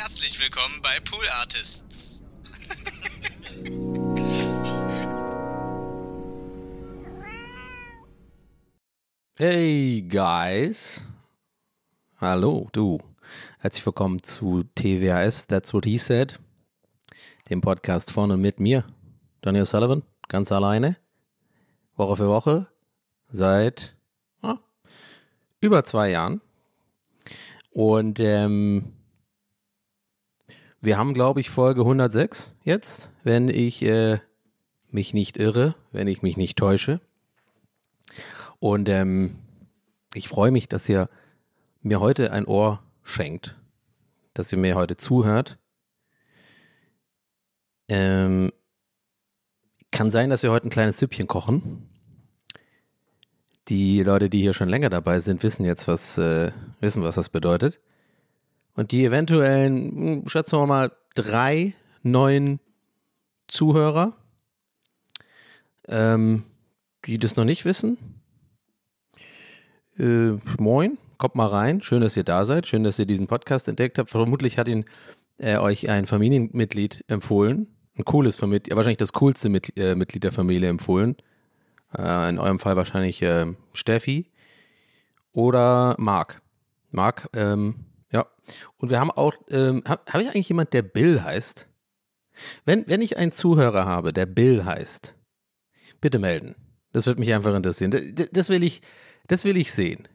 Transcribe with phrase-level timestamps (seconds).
[0.00, 2.22] Herzlich willkommen bei Pool Artists.
[9.36, 11.04] Hey guys.
[12.20, 12.98] Hallo, du.
[13.58, 16.38] Herzlich willkommen zu TWAS, That's What He Said.
[17.50, 18.84] Dem Podcast von und mit mir,
[19.40, 20.96] Daniel Sullivan, ganz alleine.
[21.96, 22.68] Woche für Woche.
[23.30, 23.96] Seit
[24.42, 24.58] ah,
[25.60, 26.40] über zwei Jahren.
[27.72, 28.92] Und ähm,
[30.80, 34.18] wir haben, glaube ich, Folge 106 jetzt, wenn ich äh,
[34.90, 37.00] mich nicht irre, wenn ich mich nicht täusche.
[38.60, 39.38] Und ähm,
[40.14, 41.08] ich freue mich, dass ihr
[41.82, 43.56] mir heute ein Ohr schenkt,
[44.34, 45.58] dass ihr mir heute zuhört.
[47.88, 48.52] Ähm,
[49.90, 51.88] kann sein, dass wir heute ein kleines Süppchen kochen.
[53.68, 57.28] Die Leute, die hier schon länger dabei sind, wissen jetzt, was, äh, wissen, was das
[57.28, 57.80] bedeutet.
[58.78, 61.74] Und die eventuellen, hm, schätzen wir mal, drei
[62.04, 62.60] neuen
[63.48, 64.12] Zuhörer,
[65.88, 66.44] ähm,
[67.04, 67.98] die das noch nicht wissen.
[69.98, 71.82] Äh, moin, kommt mal rein.
[71.82, 72.68] Schön, dass ihr da seid.
[72.68, 74.10] Schön, dass ihr diesen Podcast entdeckt habt.
[74.10, 74.84] Vermutlich hat ihn
[75.38, 77.66] äh, euch ein Familienmitglied empfohlen.
[77.96, 81.16] Ein cooles Familienmitglied, wahrscheinlich das coolste Mit äh, Mitglied der Familie empfohlen.
[81.98, 84.30] Äh, in eurem Fall wahrscheinlich äh, Steffi
[85.32, 86.40] oder Marc.
[86.92, 88.26] Marc, ähm, ja.
[88.78, 91.68] Und wir haben auch, ähm, habe hab ich eigentlich jemand, der Bill heißt?
[92.64, 95.14] Wenn, wenn ich einen Zuhörer habe, der Bill heißt,
[96.00, 96.54] bitte melden.
[96.92, 97.90] Das würde mich einfach interessieren.
[97.90, 98.82] Das, das, will ich,
[99.26, 100.08] das will ich sehen.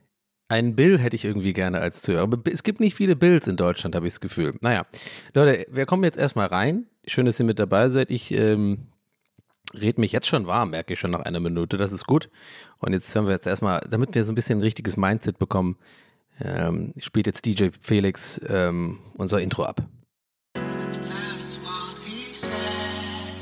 [0.50, 2.24] Einen Bill hätte ich irgendwie gerne als Zuhörer.
[2.24, 4.56] Aber es gibt nicht viele Bills in Deutschland, habe ich das Gefühl.
[4.62, 4.86] Naja,
[5.34, 6.88] Leute, wir kommen jetzt erstmal rein.
[7.06, 8.12] Schön, dass ihr mit dabei seid.
[8.12, 8.88] Ich ähm,
[9.80, 11.78] rede mich jetzt schon warm, merke ich schon nach einer Minute.
[11.78, 12.30] Das ist gut.
[12.80, 15.78] Und jetzt hören wir jetzt erstmal, damit wir so ein bisschen ein richtiges Mindset bekommen,
[16.42, 19.84] ähm, spielt jetzt DJ Felix ähm, unser Intro ab.
[20.54, 23.34] That's what he said.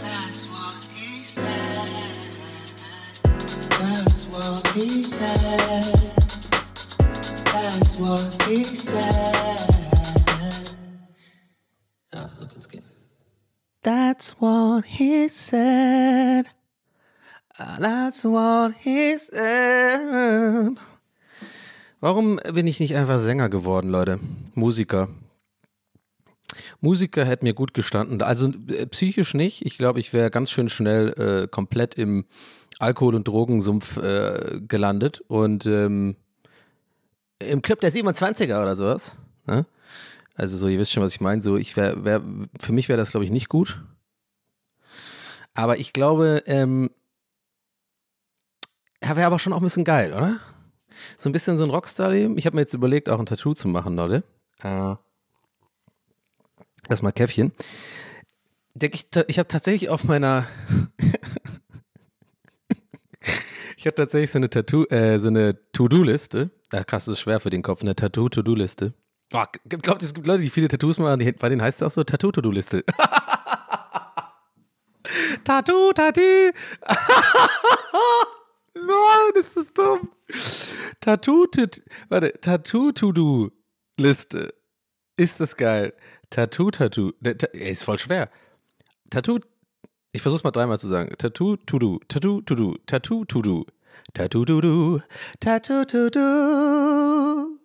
[0.00, 1.92] That's what he said.
[4.22, 6.12] That's what he said.
[7.52, 9.02] That's what he said.
[12.12, 12.84] Ja, so kann's gehen.
[13.82, 16.46] That's what he said.
[17.78, 20.78] That's what he said.
[22.02, 24.18] Warum bin ich nicht einfach Sänger geworden, Leute?
[24.56, 25.08] Musiker.
[26.80, 28.20] Musiker hätte mir gut gestanden.
[28.22, 29.64] Also äh, psychisch nicht.
[29.64, 32.24] Ich glaube, ich wäre ganz schön schnell äh, komplett im
[32.80, 36.16] Alkohol- und Drogensumpf äh, gelandet und ähm,
[37.38, 39.20] im Club der 27er oder sowas.
[39.46, 39.64] Ne?
[40.34, 41.40] Also so, ihr wisst schon, was ich meine.
[41.40, 42.20] So, ich wär, wär,
[42.58, 43.80] für mich wäre das, glaube ich, nicht gut.
[45.54, 46.90] Aber ich glaube, ähm,
[49.00, 50.40] wäre aber schon auch ein bisschen geil, oder?
[51.18, 52.38] So ein bisschen so ein Rockstar-Leben.
[52.38, 54.22] Ich habe mir jetzt überlegt, auch ein Tattoo zu machen, Leute.
[54.62, 54.94] Äh,
[56.88, 57.52] Erstmal Käffchen.
[58.80, 60.46] Ich ich habe tatsächlich auf meiner
[63.82, 66.50] Ich habe tatsächlich so eine Tattoo, äh, so eine To-Do-Liste.
[66.72, 68.94] Ja, krass, das ist schwer für den Kopf, eine Tattoo-To-Do-Liste.
[69.34, 72.04] Oh, glaubt, es gibt Leute, die viele Tattoos machen, bei denen heißt es auch so
[72.04, 72.84] Tattoo-To-Do-Liste.
[75.44, 76.20] Tattoo, Tattoo.
[78.74, 80.10] Nein, das ist dumm.
[81.00, 84.54] Tattoo, tat, warte, Tattoo-To-Do-Liste.
[85.16, 85.92] Ist das geil.
[86.30, 87.12] Tattoo, Tattoo.
[87.20, 88.30] Der, ta, ey, ist voll schwer.
[89.10, 89.40] Tattoo,
[90.12, 91.14] ich versuch's mal dreimal zu sagen.
[91.18, 93.66] Tattoo, To-Do, Tattoo, To-Do, Tattoo, To-Do.
[94.14, 95.00] Tattoo, To-Do,
[95.40, 97.58] Tattoo, To-Do.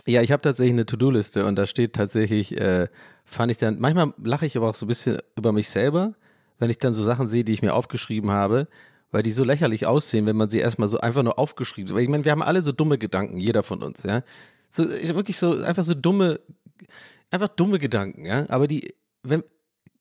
[0.08, 2.88] ja, ich habe tatsächlich eine To-Do-Liste und da steht tatsächlich, äh,
[3.26, 6.14] fand ich dann, manchmal lache ich aber auch so ein bisschen über mich selber,
[6.60, 8.68] wenn ich dann so Sachen sehe, die ich mir aufgeschrieben habe,
[9.12, 11.94] weil die so lächerlich aussehen, wenn man sie erstmal so einfach nur aufgeschrieben.
[11.94, 14.24] Weil ich meine, wir haben alle so dumme Gedanken, jeder von uns, ja.
[14.70, 16.40] So, wirklich so, einfach so dumme,
[17.30, 18.46] einfach dumme Gedanken, ja.
[18.50, 19.44] Aber die, wenn,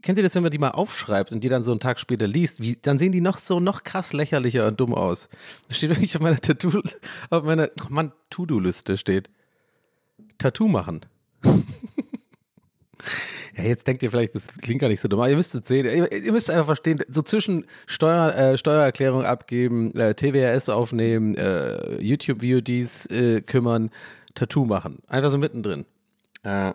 [0.02, 2.26] kennt ihr das, wenn man die mal aufschreibt und die dann so einen Tag später
[2.26, 5.28] liest, wie, dann sehen die noch so, noch krass lächerlicher und dumm aus.
[5.68, 6.80] Da steht wirklich auf meiner Tattoo,
[7.30, 9.28] auf meiner, oh Mann, To-Do-Liste steht.
[10.40, 11.06] Tattoo machen.
[13.56, 15.68] ja, jetzt denkt ihr vielleicht, das klingt gar nicht so dumm, aber ihr müsst es
[15.68, 15.86] sehen.
[15.86, 22.00] Ihr, ihr müsst einfach verstehen, so zwischen Steuer, äh, Steuererklärung abgeben, äh, TWRS aufnehmen, äh,
[22.02, 23.90] YouTube-VODs äh, kümmern,
[24.34, 24.98] Tattoo machen.
[25.06, 25.86] Einfach so mittendrin.
[26.44, 26.74] Ja,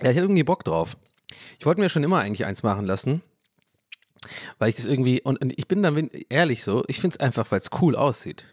[0.00, 0.96] ich hatte irgendwie Bock drauf.
[1.58, 3.22] Ich wollte mir schon immer eigentlich eins machen lassen.
[4.58, 7.50] Weil ich das irgendwie, und, und ich bin dann ehrlich so, ich finde es einfach,
[7.50, 8.46] weil es cool aussieht.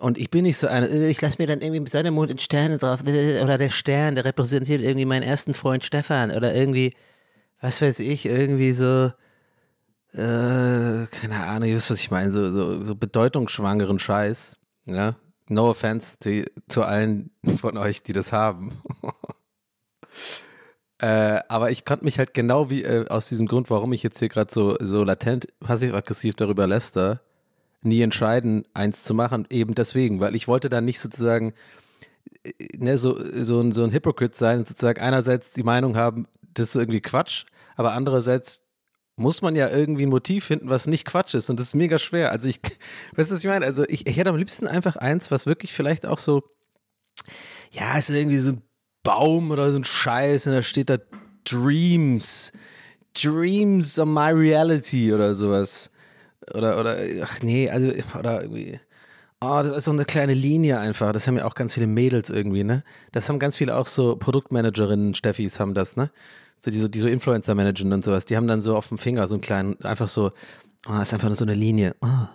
[0.00, 2.78] Und ich bin nicht so einer, äh, ich lasse mir dann irgendwie Sonne, und Sterne
[2.78, 6.94] drauf, äh, oder der Stern, der repräsentiert irgendwie meinen ersten Freund Stefan, oder irgendwie,
[7.60, 9.12] was weiß ich, irgendwie so,
[10.14, 14.56] äh, keine Ahnung, ihr wisst, was ich meine, so, so, so bedeutungsschwangeren Scheiß.
[14.86, 15.16] Ja,
[15.48, 18.80] no offense zu, zu allen von euch, die das haben.
[20.98, 24.18] äh, aber ich konnte mich halt genau wie äh, aus diesem Grund, warum ich jetzt
[24.18, 27.20] hier gerade so, so latent passiv-aggressiv darüber läster,
[27.82, 31.54] nie entscheiden, eins zu machen, eben deswegen, weil ich wollte dann nicht sozusagen
[32.44, 36.68] äh, ne, so, so, ein, so ein Hypocrite sein, sozusagen einerseits die Meinung haben, das
[36.68, 37.44] ist irgendwie Quatsch,
[37.76, 38.62] aber andererseits
[39.16, 41.50] muss man ja irgendwie ein Motiv finden, was nicht Quatsch ist.
[41.50, 42.30] Und das ist mega schwer.
[42.30, 42.60] Also ich,
[43.16, 43.66] weißt du, was ich meine?
[43.66, 46.42] Also ich, ich hätte am liebsten einfach eins, was wirklich vielleicht auch so,
[47.70, 48.62] ja, ist irgendwie so ein
[49.02, 50.98] Baum oder so ein Scheiß und da steht da
[51.44, 52.52] Dreams.
[53.14, 55.90] Dreams of my reality oder sowas.
[56.54, 58.80] Oder, oder, ach nee, also, oder irgendwie.
[59.42, 61.12] Oh, das ist so eine kleine Linie einfach.
[61.12, 62.84] Das haben ja auch ganz viele Mädels irgendwie, ne?
[63.12, 66.10] Das haben ganz viele auch so Produktmanagerinnen, Steffis haben das, ne?
[66.60, 68.98] so die, so, die so Influencer managen und sowas, die haben dann so auf dem
[68.98, 70.32] Finger so einen kleinen, einfach so,
[70.86, 71.96] oh, ist einfach nur so eine Linie.
[72.02, 72.28] Oh.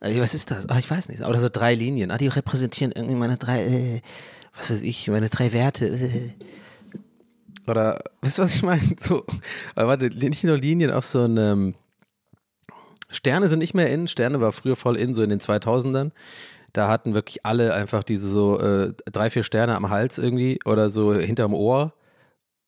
[0.00, 0.66] Was ist das?
[0.70, 1.22] Oh, ich weiß nicht.
[1.22, 2.10] Oder so drei Linien.
[2.10, 4.00] Ah, die repräsentieren irgendwie meine drei, äh,
[4.56, 5.86] was weiß ich, meine drei Werte.
[5.86, 6.32] Äh.
[7.68, 8.80] Oder, wisst ihr, was ich meine?
[8.98, 9.24] So,
[9.74, 11.74] aber warte, nicht nur Linien, auch so ein, ähm,
[13.10, 14.08] Sterne sind nicht mehr in.
[14.08, 16.10] Sterne war früher voll in, so in den 2000ern.
[16.72, 20.90] Da hatten wirklich alle einfach diese so äh, drei, vier Sterne am Hals irgendwie oder
[20.90, 21.94] so hinterm Ohr.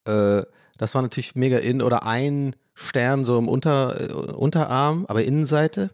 [0.06, 0.42] Äh,
[0.78, 1.82] das war natürlich mega in.
[1.82, 5.90] Oder ein Stern so im Unter, äh, Unterarm, aber Innenseite.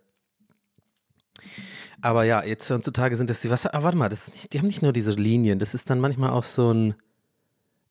[2.01, 4.67] Aber ja, jetzt heutzutage sind das die, was, ah, warte mal, das nicht, die haben
[4.67, 6.95] nicht nur diese Linien, das ist dann manchmal auch so ein,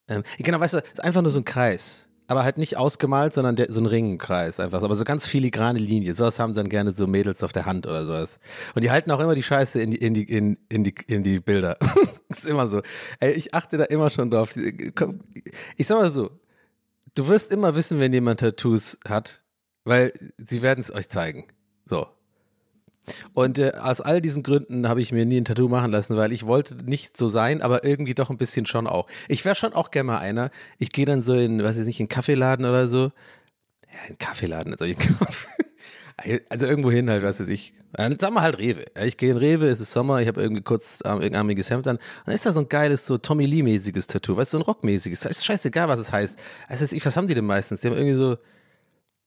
[0.08, 2.08] ähm, genau, weißt du, ist einfach nur so ein Kreis.
[2.28, 4.82] Aber halt nicht ausgemalt, sondern der, so ein Ringkreis einfach.
[4.82, 6.14] Aber so ganz filigrane Linie.
[6.14, 8.40] Sowas haben dann gerne so Mädels auf der Hand oder sowas.
[8.74, 11.24] Und die halten auch immer die Scheiße in die, in die, in, in die, in
[11.24, 11.78] die Bilder.
[12.30, 12.82] ist immer so.
[13.20, 14.56] Ey, ich achte da immer schon drauf.
[15.78, 16.32] Ich sag mal so,
[17.14, 19.44] du wirst immer wissen, wenn jemand Tattoos hat,
[19.84, 21.46] weil sie werden es euch zeigen.
[21.86, 22.08] So.
[23.34, 26.32] Und äh, aus all diesen Gründen habe ich mir nie ein Tattoo machen lassen, weil
[26.32, 29.08] ich wollte nicht so sein, aber irgendwie doch ein bisschen schon auch.
[29.28, 30.52] Ich wäre schon auch gerne mal einer.
[30.78, 33.04] Ich gehe dann so in, weiß ich nicht, in einen Kaffeeladen oder so.
[33.04, 34.98] Ja, in einen Kaffeeladen, also ich
[36.50, 37.74] Also irgendwo hin halt, was weiß ich.
[37.92, 38.86] Dann sagen wir halt Rewe.
[39.04, 41.98] Ich gehe in Rewe, es ist Sommer, ich habe irgendwie kurz ähm, armiges Hemd an.
[41.98, 44.66] Und dann ist da so ein geiles, so Tommy Lee-mäßiges Tattoo, weißt du, so ein
[44.66, 45.26] Rockmäßiges.
[45.26, 46.40] Ist scheißegal, was es heißt.
[46.68, 47.82] Also ich, was haben die denn meistens?
[47.82, 48.38] Die haben irgendwie so,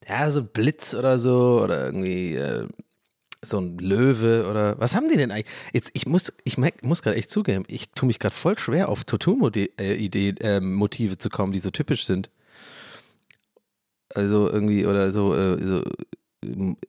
[0.09, 2.67] ja, so Blitz oder so, oder irgendwie äh,
[3.43, 5.53] so ein Löwe oder was haben die denn eigentlich?
[5.73, 9.05] Jetzt, ich muss, ich muss gerade echt zugeben, ich tue mich gerade voll schwer auf
[9.05, 12.31] Tattoo-Motive äh, äh, zu kommen, die so typisch sind.
[14.15, 15.83] Also irgendwie, oder so, äh, so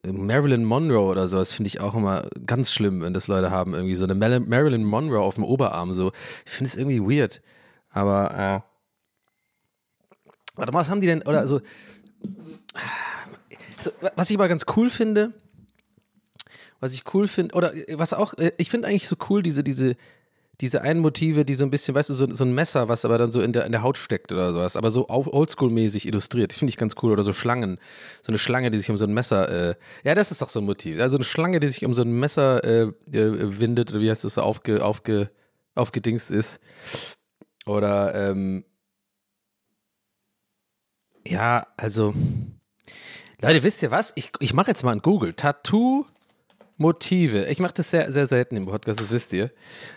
[0.07, 3.73] Marilyn Monroe oder sowas finde ich auch immer ganz schlimm, wenn das Leute haben.
[3.73, 5.93] Irgendwie so eine Marilyn Monroe auf dem Oberarm.
[5.93, 6.11] So.
[6.45, 7.41] Ich finde es irgendwie weird.
[7.89, 11.23] Aber, äh, warte mal, was haben die denn?
[11.23, 11.61] Oder so,
[13.81, 15.33] so was ich aber ganz cool finde,
[16.79, 19.95] was ich cool finde, oder was auch, äh, ich finde eigentlich so cool, diese, diese,
[20.61, 23.17] diese einen Motive, die so ein bisschen, weißt du, so, so ein Messer, was aber
[23.17, 26.51] dann so in der, in der Haut steckt oder sowas, aber so oldschool-mäßig illustriert.
[26.51, 27.13] Das finde ich ganz cool.
[27.13, 27.79] Oder so Schlangen.
[28.21, 30.59] So eine Schlange, die sich um so ein Messer, äh, ja, das ist doch so
[30.59, 30.99] ein Motiv.
[30.99, 34.25] Also eine Schlange, die sich um so ein Messer äh, äh, windet, oder wie heißt
[34.25, 35.31] das so, aufge, aufge,
[35.75, 36.59] aufgedingst ist.
[37.65, 38.65] Oder, ähm,
[41.25, 42.13] ja, also,
[43.41, 44.11] Leute, wisst ihr was?
[44.15, 45.33] Ich, ich mache jetzt mal ein Google.
[45.33, 46.05] Tattoo
[46.79, 47.45] Motive.
[47.45, 49.51] Ich mache das sehr, sehr selten im Podcast, das wisst ihr.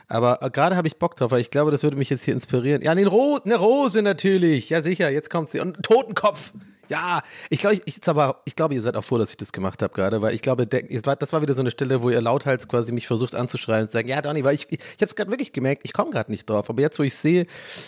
[0.09, 2.35] Aber äh, gerade habe ich Bock drauf, weil ich glaube, das würde mich jetzt hier
[2.35, 2.83] inspirieren.
[2.83, 4.71] Ja, eine, Ro eine Rose natürlich.
[4.71, 5.61] Ja, sicher, jetzt kommt sie.
[5.61, 6.53] Und Totenkopf.
[6.89, 8.01] Ja, ich glaube, ich, ich,
[8.45, 10.67] ich glaube, ihr seid auch froh, dass ich das gemacht habe gerade, weil ich glaube,
[10.67, 13.95] das war wieder so eine Stelle, wo ihr lauthals quasi mich versucht anzuschreien und zu
[13.95, 16.31] sagen, ja, Donny, weil ich, ich, ich habe es gerade wirklich gemerkt, ich komme gerade
[16.31, 16.69] nicht drauf.
[16.69, 17.47] Aber jetzt, wo ich sehe,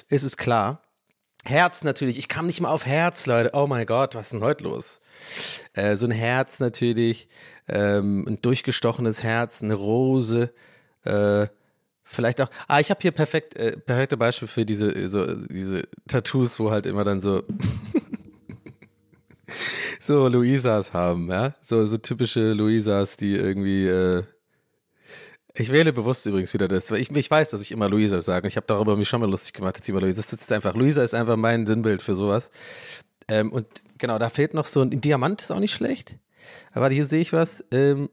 [0.08, 0.80] ist es klar.
[1.44, 2.18] Herz natürlich.
[2.18, 3.50] Ich kam nicht mal auf Herz, Leute.
[3.52, 5.00] Oh mein Gott, was ist denn heute los?
[5.74, 7.28] Äh, so ein Herz natürlich,
[7.68, 10.52] ähm, ein durchgestochenes Herz, eine Rose,
[11.04, 11.46] äh,
[12.02, 12.48] vielleicht auch.
[12.66, 16.86] Ah, ich habe hier perfekt, äh, perfekte Beispiel für diese, so, diese Tattoos, wo halt
[16.86, 17.42] immer dann so.
[20.00, 21.54] so Luisas haben, ja.
[21.60, 24.24] So, so typische Luisas, die irgendwie äh,
[25.56, 28.48] ich wähle bewusst übrigens wieder das, weil ich, ich weiß, dass ich immer Luisa sage.
[28.48, 30.20] Ich habe darüber mich schon mal lustig gemacht, dass ich immer Luisa.
[30.20, 32.50] Das ist einfach, Luisa ist einfach mein Sinnbild für sowas.
[33.28, 33.66] Ähm, und
[33.98, 36.16] genau, da fehlt noch so ein, ein Diamant, ist auch nicht schlecht.
[36.72, 37.64] Aber hier sehe ich was.
[37.70, 38.10] Ähm,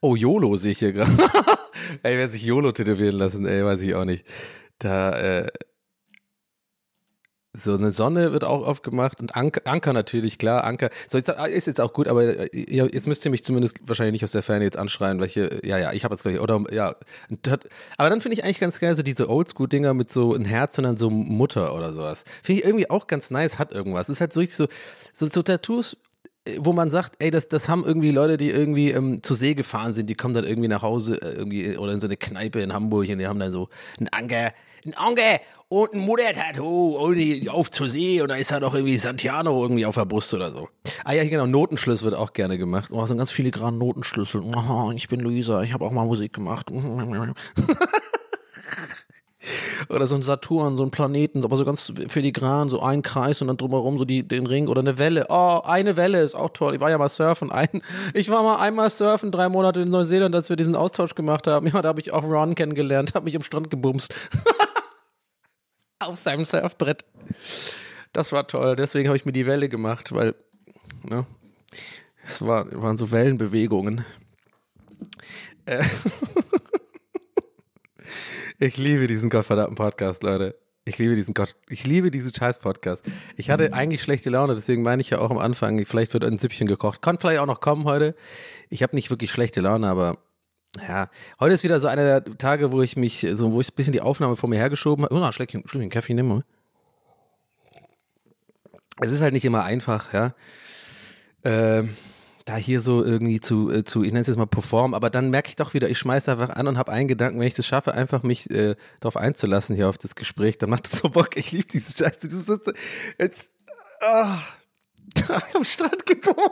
[0.00, 1.12] oh, YOLO sehe ich hier gerade.
[2.02, 4.24] ey, wer sich YOLO tätowieren lassen, ey, weiß ich auch nicht.
[4.80, 5.46] Da, äh,
[7.58, 10.90] so eine Sonne wird auch aufgemacht und Anker, Anker natürlich, klar, Anker.
[11.06, 14.32] So, jetzt, ist jetzt auch gut, aber jetzt müsst ihr mich zumindest wahrscheinlich nicht aus
[14.32, 16.94] der Ferne jetzt anschreien, welche, ja, ja, ich habe jetzt gleich, oder, ja.
[17.96, 20.84] Aber dann finde ich eigentlich ganz geil, so diese Oldschool-Dinger mit so ein Herz und
[20.84, 22.24] dann so Mutter oder sowas.
[22.42, 24.08] Finde ich irgendwie auch ganz nice, hat irgendwas.
[24.08, 24.68] ist halt so richtig so,
[25.12, 25.96] so, so Tattoos,
[26.58, 29.92] wo man sagt, ey, das, das haben irgendwie Leute, die irgendwie ähm, zur See gefahren
[29.92, 32.72] sind, die kommen dann irgendwie nach Hause äh, irgendwie oder in so eine Kneipe in
[32.72, 33.68] Hamburg und die haben dann so
[34.00, 34.52] ein Anker,
[34.84, 38.98] ein Anker und ein Muttertattoo und auf zur See und da ist halt auch irgendwie
[38.98, 40.68] Santiano irgendwie auf der Brust oder so.
[41.04, 42.90] Ah ja, genau, Notenschluss wird auch gerne gemacht.
[42.92, 44.42] Oh, so ganz filigranen Notenschlüssel.
[44.42, 46.70] Oh, ich bin Luisa, ich habe auch mal Musik gemacht.
[49.88, 53.48] oder so ein Saturn, so ein Planeten, aber so ganz filigran, so ein Kreis und
[53.48, 55.26] dann drumherum so die, den Ring oder eine Welle.
[55.28, 56.74] Oh, eine Welle ist auch toll.
[56.74, 57.52] Ich war ja mal surfen.
[57.52, 57.68] Ein,
[58.14, 61.66] ich war mal einmal surfen, drei Monate in Neuseeland, als wir diesen Austausch gemacht haben.
[61.68, 64.12] Ja, da habe ich auch Ron kennengelernt, habe mich am Strand gebumst.
[66.00, 67.04] Auf seinem Surfbrett.
[68.12, 68.76] Das war toll.
[68.76, 70.34] Deswegen habe ich mir die Welle gemacht, weil,
[71.02, 71.26] ne,
[72.26, 74.04] es war, waren so Wellenbewegungen.
[75.66, 75.84] Äh.
[78.60, 80.56] Ich liebe diesen gottverdammten Podcast, Leute.
[80.84, 83.04] Ich liebe diesen Gott, ich liebe diesen scheiß Podcast.
[83.36, 86.36] Ich hatte eigentlich schlechte Laune, deswegen meine ich ja auch am Anfang, vielleicht wird ein
[86.36, 87.00] Süppchen gekocht.
[87.00, 88.16] Kann vielleicht auch noch kommen heute.
[88.68, 90.18] Ich habe nicht wirklich schlechte Laune, aber
[90.88, 93.76] ja, heute ist wieder so einer der Tage, wo ich mich, so, wo ich ein
[93.76, 95.14] bisschen die Aufnahme vor mir hergeschoben habe.
[95.14, 96.42] Oh, ein Schleckchen, Schleckchen Kaffee nehmen.
[99.00, 100.34] Es ist halt nicht immer einfach, ja.
[101.44, 101.90] Ähm,
[102.48, 105.28] da hier so irgendwie zu, äh, zu ich nenne es jetzt mal performen, aber dann
[105.30, 107.66] merke ich doch wieder, ich schmeiße einfach an und habe einen Gedanken, wenn ich das
[107.66, 111.36] schaffe, einfach mich äh, darauf einzulassen hier auf das Gespräch, dann macht es so Bock.
[111.36, 112.28] Ich liebe diese Scheiße.
[112.28, 112.72] Du sitzt
[113.18, 113.52] jetzt
[114.00, 114.38] ah,
[115.54, 116.48] am Strand gebumst.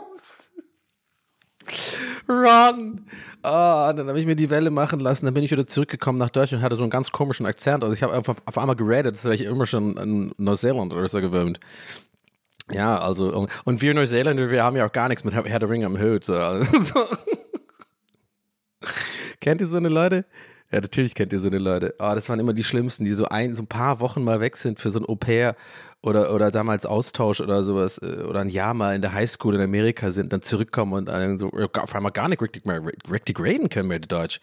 [2.29, 3.05] Run!
[3.41, 6.29] Ah, dann habe ich mir die Welle machen lassen, dann bin ich wieder zurückgekommen nach
[6.29, 7.83] Deutschland und hatte so einen ganz komischen Akzent.
[7.83, 11.07] Also ich habe einfach auf einmal geredet, das wäre ich immer schon in Neuseeland oder
[11.07, 11.59] so gewöhnt.
[12.71, 15.85] Ja, also, und wir Neuseeländer, wir haben ja auch gar nichts mit Herr der Ringe
[15.85, 16.25] am Hut.
[16.25, 16.33] So.
[19.39, 20.25] Kennt ihr so eine Leute?
[20.71, 21.95] Ja, natürlich kennt ihr so eine Leute.
[21.97, 24.57] Oh, das waren immer die Schlimmsten, die so ein, so ein paar Wochen mal weg
[24.57, 25.55] sind für so ein Au-pair
[26.01, 29.61] oder, oder damals Austausch oder sowas äh, oder ein Jahr mal in der Highschool in
[29.61, 33.69] Amerika sind, dann zurückkommen und dann so auf einmal gar nicht richtig mehr richtig reden
[33.69, 34.41] können mehr Deutsch.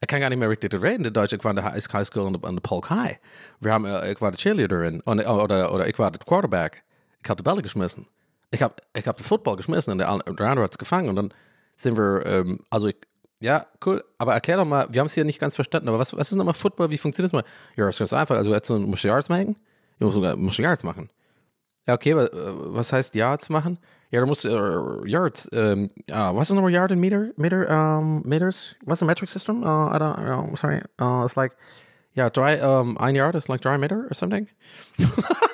[0.00, 1.32] Ich kann gar nicht mehr richtig reden in Deutsch.
[1.32, 3.18] Ich war in der Highschool an der Polk High.
[3.58, 6.84] Wir haben, äh, ich war der Cheerleaderin oder, oder ich war der Quarterback
[7.24, 8.06] ich habe die Bälle geschmissen.
[8.50, 11.16] Ich habe ich hab den Football geschmissen und der, der andere hat es gefangen und
[11.16, 11.34] dann
[11.76, 12.96] sind wir, ähm, also ich,
[13.40, 16.16] ja, cool, aber erklär doch mal, wir haben es hier nicht ganz verstanden, aber was,
[16.16, 17.44] was ist nochmal Football, wie funktioniert das mal?
[17.76, 19.56] Ja, das ist ganz einfach, also jetzt musst du Yards machen,
[19.98, 21.10] du musst, musst Yards machen.
[21.86, 23.78] Ja, okay, was, was heißt Yards machen?
[24.10, 28.22] Ja, du musst uh, Yards, ähm, uh, was ist nochmal Yard in Meter, Meter, um,
[28.24, 28.76] Meters?
[28.84, 29.64] What's the metric system?
[29.64, 31.56] Uh, I don't, uh, sorry, uh, it's like,
[32.16, 32.28] yeah,
[32.62, 34.48] um, ein Yard is like dry meter or something.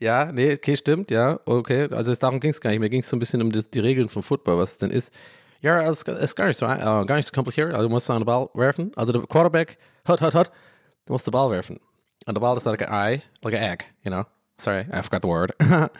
[0.00, 1.88] Ja, nee, okay, stimmt, ja, okay.
[1.90, 2.80] Also darum ging es gar nicht.
[2.80, 4.90] Mir ging es so ein bisschen um das, die Regeln vom Football, was es denn
[4.90, 5.12] ist.
[5.60, 7.72] Ja, es ist gar nicht so, uh, gar nicht so kompliziert.
[7.72, 8.92] Also du musst an den Ball werfen.
[8.96, 10.50] Also der Quarterback, hot, hot, hot,
[11.06, 11.80] du musst den Ball werfen.
[12.26, 14.24] Und der Ball ist like an eye, like an egg, you know.
[14.56, 15.52] Sorry, I forgot the word.
[15.60, 15.90] ich habe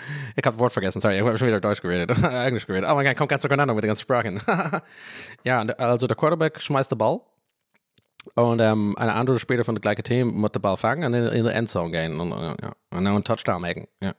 [0.43, 2.89] das Wort vergessen, sorry, ich habe schon wieder Deutsch geredet, Englisch geredet.
[2.89, 4.41] Oh mein Gott, kommt ganz durcheinander mit den ganzen Sprachen.
[5.45, 7.21] ja, also der Quarterback schmeißt den Ball
[8.35, 11.27] und ähm, eine andere Spieler von der gleichen Team muss den Ball fangen und in,
[11.27, 12.51] in der Endzone gehen und, ja,
[12.91, 13.87] und dann einen Touchdown machen.
[14.01, 14.13] Ja.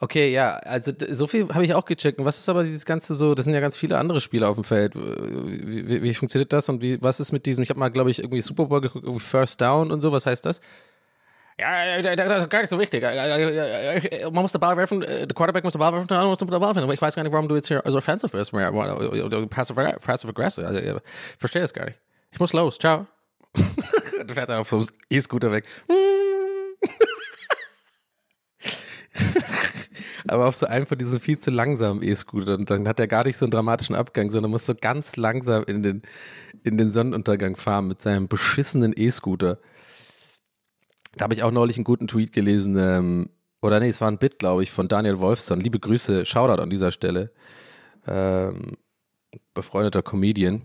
[0.00, 2.22] Okay, ja, also so viel habe ich auch gecheckt.
[2.22, 4.64] Was ist aber dieses ganze so, das sind ja ganz viele andere Spieler auf dem
[4.64, 4.94] Feld.
[4.94, 8.10] Wie, wie, wie funktioniert das und wie, was ist mit diesem, ich habe mal, glaube
[8.10, 10.60] ich, irgendwie Super Bowl geguckt, First Down und so, was heißt das?
[11.58, 13.02] Ja, das ist gar nicht so wichtig.
[13.02, 16.60] Man muss den Ball werfen, der Quarterback muss den Ball werfen, dann muss den Ball
[16.60, 16.82] werfen.
[16.82, 20.66] Aber ich weiß gar nicht, warum du jetzt hier so offensive bist, passive, passive aggressive.
[20.66, 21.00] Also, ich
[21.38, 21.98] verstehe das gar nicht.
[22.34, 23.06] Ich muss los, ciao.
[23.52, 25.66] Dann fährt er auf so einem E-Scooter weg.
[30.26, 32.64] Aber auf so einem von diesen viel zu langsamen E-Scootern.
[32.64, 35.84] Dann hat er gar nicht so einen dramatischen Abgang, sondern muss so ganz langsam in
[35.84, 36.02] den,
[36.64, 39.60] in den Sonnenuntergang fahren mit seinem beschissenen E-Scooter.
[41.14, 42.76] Da habe ich auch neulich einen guten Tweet gelesen.
[42.76, 43.30] Ähm,
[43.62, 45.60] oder nee, es war ein Bit, glaube ich, von Daniel Wolfson.
[45.60, 47.30] Liebe Grüße, Shoutout an dieser Stelle.
[48.08, 48.72] Ähm,
[49.54, 50.62] befreundeter Comedian.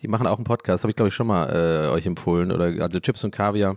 [0.00, 2.52] Die machen auch einen Podcast, habe ich glaube ich schon mal äh, euch empfohlen.
[2.52, 3.76] Oder also Chips und Kaviar.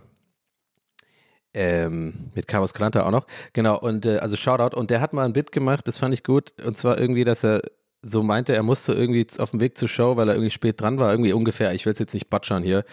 [1.54, 3.26] Ähm, mit Carlos Kalanta auch noch.
[3.52, 4.76] Genau, und äh, also Shoutout.
[4.76, 6.54] Und der hat mal ein Bit gemacht, das fand ich gut.
[6.64, 7.60] Und zwar irgendwie, dass er
[8.02, 10.98] so meinte, er musste irgendwie auf dem Weg zur Show, weil er irgendwie spät dran
[10.98, 12.84] war, irgendwie ungefähr, ich will es jetzt nicht batschern hier,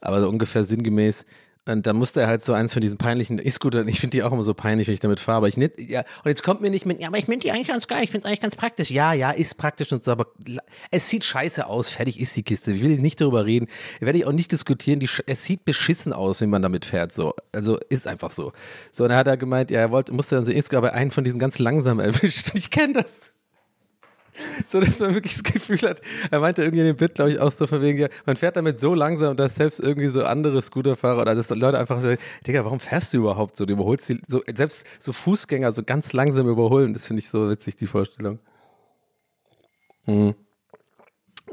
[0.00, 1.24] aber so ungefähr sinngemäß,
[1.68, 4.32] und dann musste er halt so eins von diesen peinlichen E-Scootern, ich finde die auch
[4.32, 6.70] immer so peinlich, wenn ich damit fahre, aber ich nicht, ja, und jetzt kommt mir
[6.70, 8.56] nicht mit, ja, aber ich finde die eigentlich ganz geil, ich finde es eigentlich ganz
[8.56, 8.90] praktisch.
[8.90, 10.26] Ja, ja, ist praktisch und so, aber
[10.90, 12.72] es sieht scheiße aus, fertig ist die Kiste.
[12.72, 13.66] Ich will nicht darüber reden,
[14.00, 17.34] werde ich auch nicht diskutieren, die, es sieht beschissen aus, wenn man damit fährt, so.
[17.52, 18.52] Also, ist einfach so.
[18.92, 21.10] So, und dann hat er gemeint, ja, er wollte, musste dann so E-Scooter, aber einen
[21.10, 22.52] von diesen ganz langsam erwischt.
[22.54, 23.32] Ich kenne das.
[24.66, 26.00] so, dass man wirklich das Gefühl hat,
[26.30, 28.56] er meinte irgendwie in dem Bit, glaube ich, auch so von wegen, ja, man fährt
[28.56, 32.64] damit so langsam, dass selbst irgendwie so andere Scooterfahrer oder dass Leute einfach sagen, Digga,
[32.64, 33.66] warum fährst du überhaupt so?
[33.66, 37.48] Du überholst die, so, selbst so Fußgänger so ganz langsam überholen, das finde ich so
[37.50, 38.38] witzig, die Vorstellung.
[40.04, 40.34] Hm.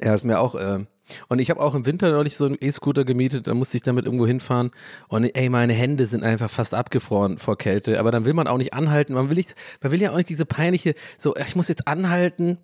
[0.02, 0.86] Ja, ist mir auch, äh,
[1.28, 4.06] und ich habe auch im Winter neulich so einen E-Scooter gemietet, da musste ich damit
[4.06, 4.72] irgendwo hinfahren
[5.10, 8.58] und ey, meine Hände sind einfach fast abgefroren vor Kälte, aber dann will man auch
[8.58, 11.68] nicht anhalten, man will nicht, man will ja auch nicht diese peinliche, so, ich muss
[11.68, 12.58] jetzt anhalten,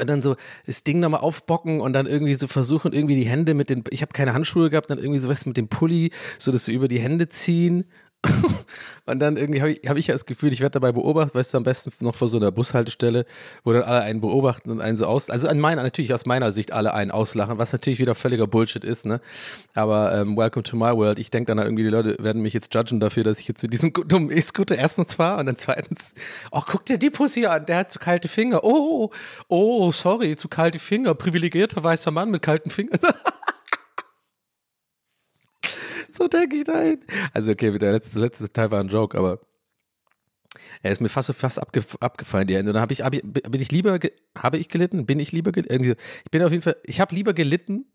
[0.00, 0.36] und dann so
[0.66, 4.02] das Ding nochmal aufbocken und dann irgendwie so versuchen, irgendwie die Hände mit den, ich
[4.02, 6.88] habe keine Handschuhe gehabt, dann irgendwie so was mit dem Pulli, so dass sie über
[6.88, 7.84] die Hände ziehen
[9.06, 11.54] und dann irgendwie habe ich, hab ich ja das Gefühl, ich werde dabei beobachtet, weißt
[11.54, 13.26] du, am besten noch vor so einer Bushaltestelle,
[13.62, 16.50] wo dann alle einen beobachten und einen so aus, also an meiner, natürlich aus meiner
[16.50, 19.20] Sicht alle einen auslachen, was natürlich wieder völliger Bullshit ist, ne?
[19.74, 21.18] Aber ähm, welcome to my world.
[21.20, 23.72] Ich denke dann irgendwie, die Leute werden mich jetzt judgen dafür, dass ich jetzt mit
[23.72, 26.14] diesem dummen E-Scooter erstens fahre und dann zweitens,
[26.50, 28.64] oh, guck dir die Pussy an, der hat zu kalte Finger.
[28.64, 29.10] Oh,
[29.46, 31.14] oh, sorry, zu kalte Finger.
[31.14, 32.98] Privilegierter weißer Mann mit kalten Fingern.
[36.18, 36.98] So denke ich dahin.
[37.32, 39.38] Also, okay, der letzte, letzte Teil war ein Joke, aber
[40.82, 42.70] er ist mir fast, fast abge, abgefallen, die Hände.
[42.70, 43.98] Und dann habe ich, hab ich, bin ich lieber,
[44.36, 45.06] habe ich gelitten?
[45.06, 45.94] Bin ich lieber gelitten?
[46.24, 47.86] Ich bin auf jeden Fall, ich habe lieber gelitten,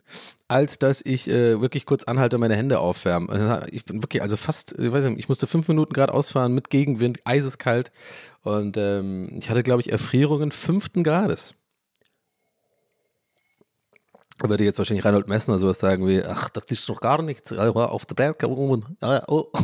[0.48, 3.66] als dass ich äh, wirklich kurz anhalte und meine Hände aufwärme.
[3.72, 6.70] Ich bin wirklich, also fast, ich weiß nicht, ich musste fünf Minuten gerade ausfahren mit
[6.70, 7.92] Gegenwind, eiseskalt.
[8.42, 11.56] Und ähm, ich hatte, glaube ich, Erfrierungen fünften Grades
[14.50, 18.06] würde jetzt wahrscheinlich Reinhold Messner sowas sagen wie, ach, das ist doch gar nichts, auf
[18.06, 18.98] der Berg oben.
[19.28, 19.46] Oh.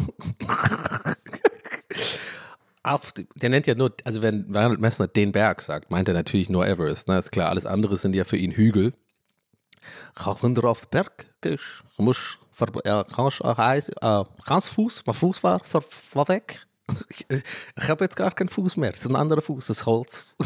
[2.81, 6.50] Auf, der nennt ja nur, also wenn Reinhold Messner den Berg sagt, meint er natürlich
[6.50, 7.09] nur Everest.
[7.09, 7.19] Ne?
[7.19, 8.93] Ist klar, alles andere sind ja für ihn Hügel.
[10.15, 15.43] Auch wenn du auf den Berg gehst, musst äh, kannst, äh, kannst Fuß, mein Fuß
[15.43, 15.62] war,
[16.13, 16.65] war, weg.
[17.09, 20.36] Ich, ich habe jetzt gar keinen Fuß mehr, das ist ein anderer Fuß, das Holz.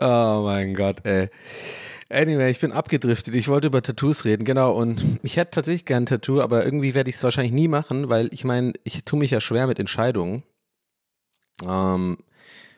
[0.00, 1.28] Oh mein Gott, ey.
[2.10, 3.34] Anyway, ich bin abgedriftet.
[3.34, 4.72] Ich wollte über Tattoos reden, genau.
[4.72, 8.08] Und ich hätte tatsächlich gern ein Tattoo, aber irgendwie werde ich es wahrscheinlich nie machen,
[8.08, 10.42] weil ich meine, ich tue mich ja schwer mit Entscheidungen.
[11.66, 12.18] Ähm,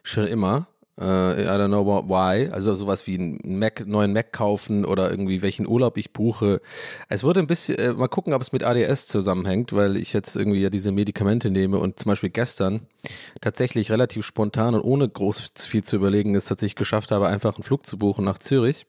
[0.02, 0.68] schon immer.
[0.96, 2.48] Uh, I don't know why.
[2.52, 6.61] Also sowas wie einen Mac, neuen Mac kaufen oder irgendwie welchen Urlaub ich buche.
[7.09, 10.37] Es wurde ein bisschen, äh, mal gucken, ob es mit ADS zusammenhängt, weil ich jetzt
[10.37, 12.87] irgendwie ja diese Medikamente nehme und zum Beispiel gestern
[13.40, 17.64] tatsächlich relativ spontan und ohne groß viel zu überlegen es tatsächlich geschafft habe, einfach einen
[17.64, 18.87] Flug zu buchen nach Zürich,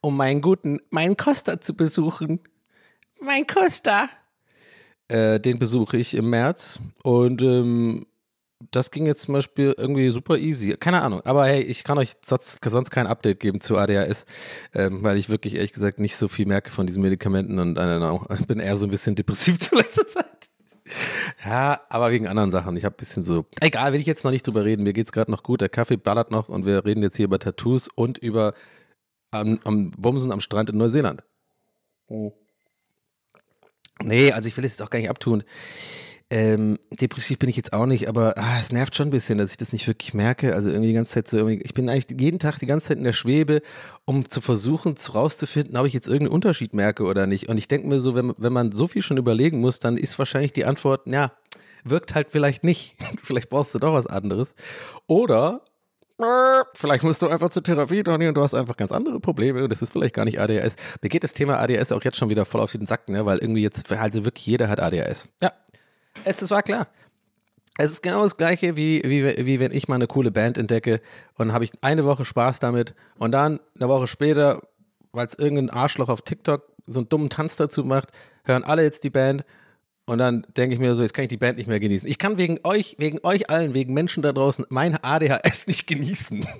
[0.00, 2.40] um meinen guten, meinen Costa zu besuchen.
[3.20, 4.08] Mein Costa.
[5.08, 8.06] Äh, den besuche ich im März und ähm,
[8.70, 10.76] das ging jetzt zum Beispiel irgendwie super easy.
[10.78, 11.20] Keine Ahnung.
[11.24, 14.26] Aber hey, ich kann euch sonst, sonst kein Update geben zu ADHS,
[14.74, 18.44] ähm, weil ich wirklich ehrlich gesagt nicht so viel merke von diesen Medikamenten und äh,
[18.46, 20.24] bin eher so ein bisschen depressiv zur letzten Zeit.
[21.44, 22.76] Ja, aber wegen anderen Sachen.
[22.76, 23.46] Ich habe ein bisschen so.
[23.60, 24.82] Egal, will ich jetzt noch nicht drüber reden.
[24.82, 25.60] Mir geht's gerade noch gut.
[25.60, 28.54] Der Kaffee ballert noch und wir reden jetzt hier über Tattoos und über
[29.30, 31.22] am, am Bumsen am Strand in Neuseeland.
[32.06, 32.32] Oh.
[34.02, 35.44] Nee, also ich will es jetzt auch gar nicht abtun.
[36.34, 39.52] Ähm, depressiv bin ich jetzt auch nicht, aber ah, es nervt schon ein bisschen, dass
[39.52, 40.52] ich das nicht wirklich merke.
[40.52, 43.04] Also irgendwie die ganze Zeit so, ich bin eigentlich jeden Tag die ganze Zeit in
[43.04, 43.62] der Schwebe,
[44.04, 47.48] um zu versuchen, rauszufinden, ob ich jetzt irgendeinen Unterschied merke oder nicht.
[47.48, 50.18] Und ich denke mir so, wenn, wenn man so viel schon überlegen muss, dann ist
[50.18, 51.30] wahrscheinlich die Antwort, ja,
[51.84, 52.96] wirkt halt vielleicht nicht.
[53.22, 54.56] vielleicht brauchst du doch was anderes.
[55.06, 55.62] Oder
[56.74, 59.66] Vielleicht musst du einfach zur Therapie, Donny, und du hast einfach ganz andere Probleme.
[59.68, 60.76] Das ist vielleicht gar nicht ADHS.
[61.02, 63.26] Mir geht das Thema ADHS auch jetzt schon wieder voll auf den Sack, ne?
[63.26, 65.28] weil irgendwie jetzt, also wirklich jeder hat ADHS.
[65.42, 65.52] Ja,
[66.24, 66.88] es, es war klar.
[67.76, 71.00] Es ist genau das gleiche, wie, wie, wie wenn ich mal eine coole Band entdecke
[71.36, 74.62] und habe ich eine Woche Spaß damit und dann eine Woche später,
[75.10, 78.10] weil es irgendein Arschloch auf TikTok so einen dummen Tanz dazu macht,
[78.44, 79.44] hören alle jetzt die Band
[80.06, 82.08] und dann denke ich mir so, jetzt kann ich die Band nicht mehr genießen.
[82.08, 86.46] Ich kann wegen euch, wegen euch allen, wegen Menschen da draußen mein ADHS nicht genießen.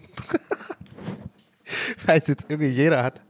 [2.06, 3.20] weil es jetzt irgendwie jeder hat.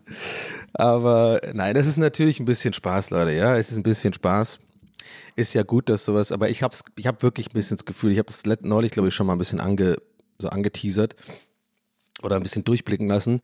[0.72, 4.58] Aber nein, es ist natürlich ein bisschen Spaß, Leute, ja, es ist ein bisschen Spaß
[5.36, 8.12] ist ja gut, dass sowas, aber ich habe ich hab wirklich ein bisschen das Gefühl,
[8.12, 9.96] ich habe das neulich, glaube ich, schon mal ein bisschen ange,
[10.38, 11.16] so angeteasert
[12.22, 13.40] oder ein bisschen durchblicken lassen.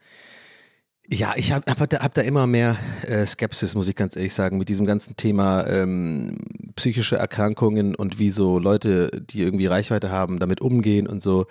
[1.12, 4.32] Ja, ich habe hab da, hab da immer mehr äh, Skepsis, muss ich ganz ehrlich
[4.32, 6.38] sagen, mit diesem ganzen Thema ähm,
[6.76, 11.46] psychische Erkrankungen und wie so Leute, die irgendwie Reichweite haben, damit umgehen und so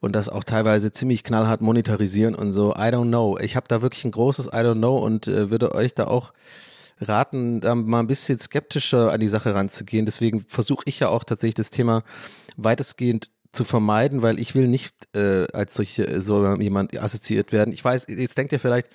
[0.00, 2.72] und das auch teilweise ziemlich knallhart monetarisieren und so.
[2.72, 3.36] I don't know.
[3.38, 6.32] Ich habe da wirklich ein großes I don't know und äh, würde euch da auch
[7.00, 10.06] raten, da mal ein bisschen skeptischer an die Sache ranzugehen.
[10.06, 12.02] Deswegen versuche ich ja auch tatsächlich das Thema
[12.56, 17.72] weitestgehend zu vermeiden, weil ich will nicht äh, als solche, äh, so jemand assoziiert werden.
[17.72, 18.88] Ich weiß, jetzt denkt ihr vielleicht,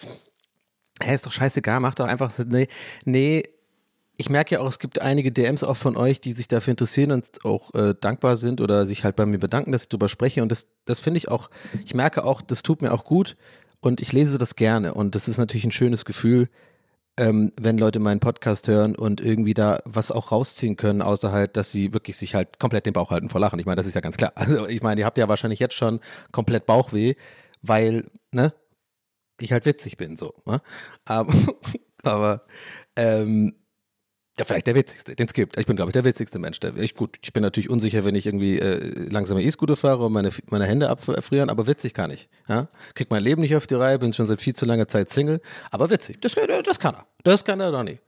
[1.02, 2.68] hä, ist doch scheißegal, mach doch einfach, nee,
[3.06, 3.44] nee,
[4.18, 7.12] ich merke ja auch, es gibt einige DMs auch von euch, die sich dafür interessieren
[7.12, 10.42] und auch äh, dankbar sind oder sich halt bei mir bedanken, dass ich drüber spreche.
[10.42, 11.50] Und das, das finde ich auch,
[11.86, 13.38] ich merke auch, das tut mir auch gut
[13.80, 14.94] und ich lese das gerne.
[14.94, 16.50] Und das ist natürlich ein schönes Gefühl,
[17.20, 21.58] ähm, wenn Leute meinen Podcast hören und irgendwie da was auch rausziehen können, außer halt,
[21.58, 23.60] dass sie wirklich sich halt komplett den Bauch halten vor Lachen.
[23.60, 24.32] Ich meine, das ist ja ganz klar.
[24.40, 26.00] Also ich meine, ihr habt ja wahrscheinlich jetzt schon
[26.32, 27.16] komplett Bauchweh,
[27.62, 28.54] weil, ne,
[29.40, 30.34] ich halt witzig bin, so.
[30.46, 30.62] Ne?
[31.06, 31.34] Aber,
[32.04, 32.46] aber
[32.96, 33.54] ähm,
[34.40, 35.60] ja, vielleicht der witzigste, den es gibt.
[35.60, 36.60] Ich bin, glaube ich, der witzigste Mensch.
[36.62, 40.14] Der, ich, gut, ich bin natürlich unsicher, wenn ich irgendwie äh, langsame E-Scooter fahre und
[40.14, 42.30] meine, meine Hände abfrieren, aber witzig kann ich.
[42.48, 42.70] Ja?
[42.96, 45.42] Krieg mein Leben nicht auf die Reihe, bin schon seit viel zu langer Zeit Single,
[45.72, 46.22] aber witzig.
[46.22, 47.06] Das, das kann er.
[47.24, 48.02] Das kann er doch nicht.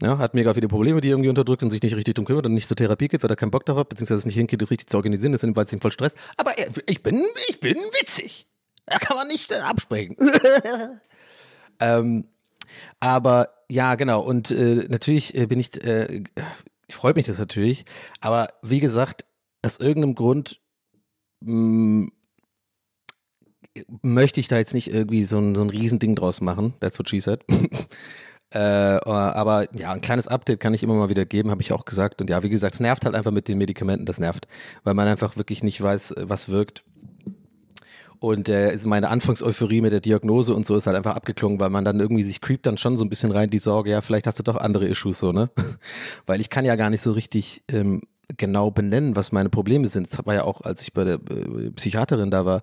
[0.00, 2.54] Ja, hat mega viele Probleme, die irgendwie unterdrückt und sich nicht richtig drum kümmert und
[2.54, 4.70] nicht zur Therapie geht, weil er keinen Bock darauf hat, beziehungsweise es nicht hinkriegt, das
[4.70, 6.14] richtig zu organisieren, ist weil es ihm voll Stress.
[6.36, 8.46] Aber er, ich bin, ich bin witzig.
[8.86, 10.16] Da kann man nicht äh, absprechen.
[11.80, 12.28] ähm,
[13.00, 14.20] aber ja, genau.
[14.20, 16.24] Und äh, natürlich äh, bin ich, äh,
[16.90, 17.84] freut mich das natürlich.
[18.20, 19.24] Aber wie gesagt,
[19.62, 20.60] aus irgendeinem Grund
[21.40, 22.08] mh, mm,
[24.02, 26.74] möchte ich da jetzt nicht irgendwie so ein, so ein Riesending draus machen.
[26.80, 27.40] That's what she said.
[28.50, 31.84] äh, aber ja, ein kleines Update kann ich immer mal wieder geben, habe ich auch
[31.84, 32.20] gesagt.
[32.20, 34.46] Und ja, wie gesagt, es nervt halt einfach mit den Medikamenten, das nervt,
[34.84, 36.84] weil man einfach wirklich nicht weiß, was wirkt.
[38.24, 41.84] Und äh, meine Anfangseuphorie mit der Diagnose und so ist halt einfach abgeklungen, weil man
[41.84, 44.38] dann irgendwie sich creept dann schon so ein bisschen rein, die Sorge, ja, vielleicht hast
[44.38, 45.50] du doch andere Issues so, ne?
[46.26, 48.00] weil ich kann ja gar nicht so richtig ähm,
[48.38, 50.10] genau benennen, was meine Probleme sind.
[50.10, 52.62] Das war ja auch, als ich bei der äh, Psychiaterin da war,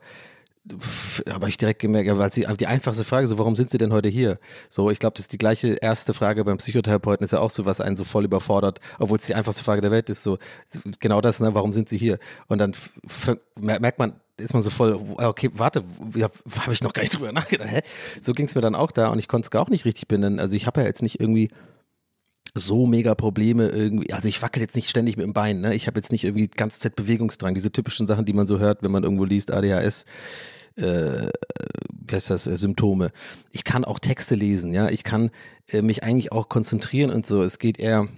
[1.29, 4.09] habe ich direkt gemerkt, weil sie die einfachste Frage so, warum sind Sie denn heute
[4.09, 4.39] hier?
[4.67, 7.65] So, ich glaube, das ist die gleiche erste Frage beim Psychotherapeuten ist ja auch so,
[7.65, 10.23] was einen so voll überfordert, obwohl es die einfachste Frage der Welt ist.
[10.23, 10.39] So,
[10.99, 11.53] genau das, ne?
[11.53, 12.17] Warum sind Sie hier?
[12.47, 12.73] Und dann
[13.59, 15.83] merkt man, ist man so voll, okay, warte,
[16.15, 17.69] ja, habe ich noch gar nicht drüber nachgedacht.
[17.69, 17.81] Hä?
[18.21, 20.07] So ging es mir dann auch da und ich konnte es gar auch nicht richtig
[20.07, 20.39] benennen.
[20.39, 21.49] Also ich habe ja jetzt nicht irgendwie
[22.53, 25.73] so mega Probleme irgendwie, also ich wackel jetzt nicht ständig mit dem Bein, ne?
[25.73, 28.59] Ich habe jetzt nicht irgendwie die ganze Zeit Bewegungsdrang, diese typischen Sachen, die man so
[28.59, 30.05] hört, wenn man irgendwo liest, ADHS,
[30.75, 31.29] äh,
[31.89, 33.11] wie heißt das, äh, Symptome.
[33.51, 35.29] Ich kann auch Texte lesen, ja, ich kann
[35.69, 37.41] äh, mich eigentlich auch konzentrieren und so.
[37.41, 38.09] Es geht eher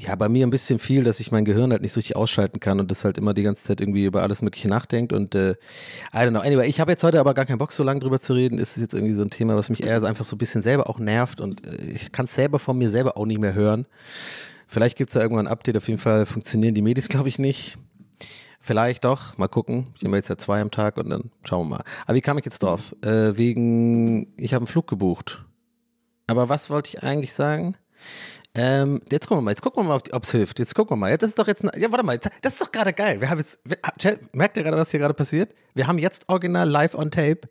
[0.00, 2.60] ja, bei mir ein bisschen viel, dass ich mein Gehirn halt nicht so richtig ausschalten
[2.60, 5.50] kann und das halt immer die ganze Zeit irgendwie über alles Mögliche nachdenkt und äh,
[6.14, 6.38] I don't know.
[6.38, 8.60] Anyway, ich habe jetzt heute aber gar keinen Bock, so lange drüber zu reden.
[8.60, 10.88] Es ist jetzt irgendwie so ein Thema, was mich eher einfach so ein bisschen selber
[10.88, 13.86] auch nervt und äh, ich kann es selber von mir selber auch nicht mehr hören.
[14.68, 17.40] Vielleicht gibt es da irgendwann ein Update, auf jeden Fall funktionieren die Medis, glaube ich,
[17.40, 17.76] nicht.
[18.60, 19.88] Vielleicht doch, mal gucken.
[19.96, 21.84] Ich nehme jetzt ja zwei am Tag und dann schauen wir mal.
[22.06, 22.94] Aber wie kam ich jetzt drauf?
[23.02, 25.44] Äh, wegen, ich habe einen Flug gebucht.
[26.28, 27.74] Aber was wollte ich eigentlich sagen?
[28.60, 30.58] Ähm, jetzt gucken wir mal, jetzt gucken wir mal, ob es hilft.
[30.58, 31.16] Jetzt gucken wir mal.
[31.16, 33.20] Das ist doch jetzt, ja, warte mal, das ist doch gerade geil.
[33.20, 33.78] Wir haben jetzt, wir,
[34.32, 35.54] merkt ihr gerade, was hier gerade passiert?
[35.74, 37.42] Wir haben jetzt original live on tape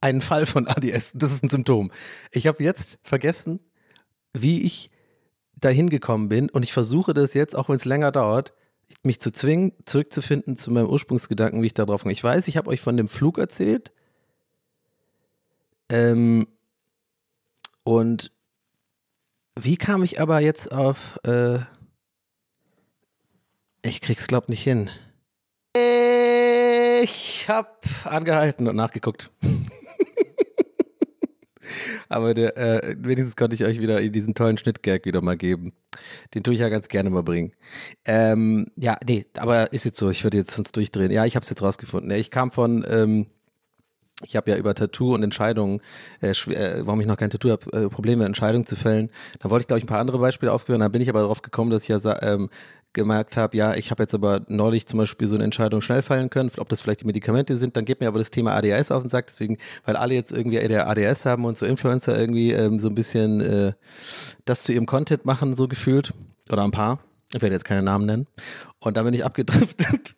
[0.00, 1.12] einen Fall von ADS.
[1.16, 1.92] Das ist ein Symptom.
[2.32, 3.60] Ich habe jetzt vergessen,
[4.32, 4.90] wie ich
[5.54, 8.54] dahin gekommen bin und ich versuche das jetzt, auch wenn es länger dauert,
[9.02, 12.12] mich zu zwingen, zurückzufinden zu meinem Ursprungsgedanken, wie ich da drauf komme.
[12.12, 13.92] Ich weiß, ich habe euch von dem Flug erzählt.
[15.90, 16.46] Ähm,
[17.82, 18.32] und
[19.58, 21.58] wie kam ich aber jetzt auf, äh,
[23.82, 24.90] ich krieg's glaub nicht hin.
[27.02, 29.30] Ich hab angehalten und nachgeguckt.
[32.08, 35.72] aber der, äh, wenigstens konnte ich euch wieder diesen tollen Schnittgag wieder mal geben.
[36.34, 37.52] Den tue ich ja ganz gerne mal bringen.
[38.04, 41.10] Ähm, ja, nee, aber ist jetzt so, ich würde jetzt sonst durchdrehen.
[41.10, 42.10] Ja, ich habe es jetzt rausgefunden.
[42.12, 43.26] Ich kam von, ähm,
[44.26, 45.80] ich habe ja über Tattoo und Entscheidungen,
[46.20, 49.10] äh, äh, warum ich noch kein Tattoo habe, äh, Probleme, Entscheidungen zu fällen.
[49.40, 50.80] Da wollte ich, glaube ich, ein paar andere Beispiele aufgehören.
[50.80, 52.50] Da bin ich aber darauf gekommen, dass ich ja ähm,
[52.92, 56.30] gemerkt habe, ja, ich habe jetzt aber neulich zum Beispiel so eine Entscheidung schnell fallen
[56.30, 59.02] können, ob das vielleicht die Medikamente sind, dann geht mir aber das Thema ADHS auf
[59.02, 62.78] den Sack, deswegen, weil alle jetzt irgendwie der ADS haben und so Influencer irgendwie ähm,
[62.78, 63.72] so ein bisschen äh,
[64.44, 66.14] das zu ihrem Content machen, so gefühlt,
[66.50, 67.00] oder ein paar,
[67.34, 68.26] ich werde jetzt keine Namen nennen,
[68.78, 70.14] und dann bin ich abgedriftet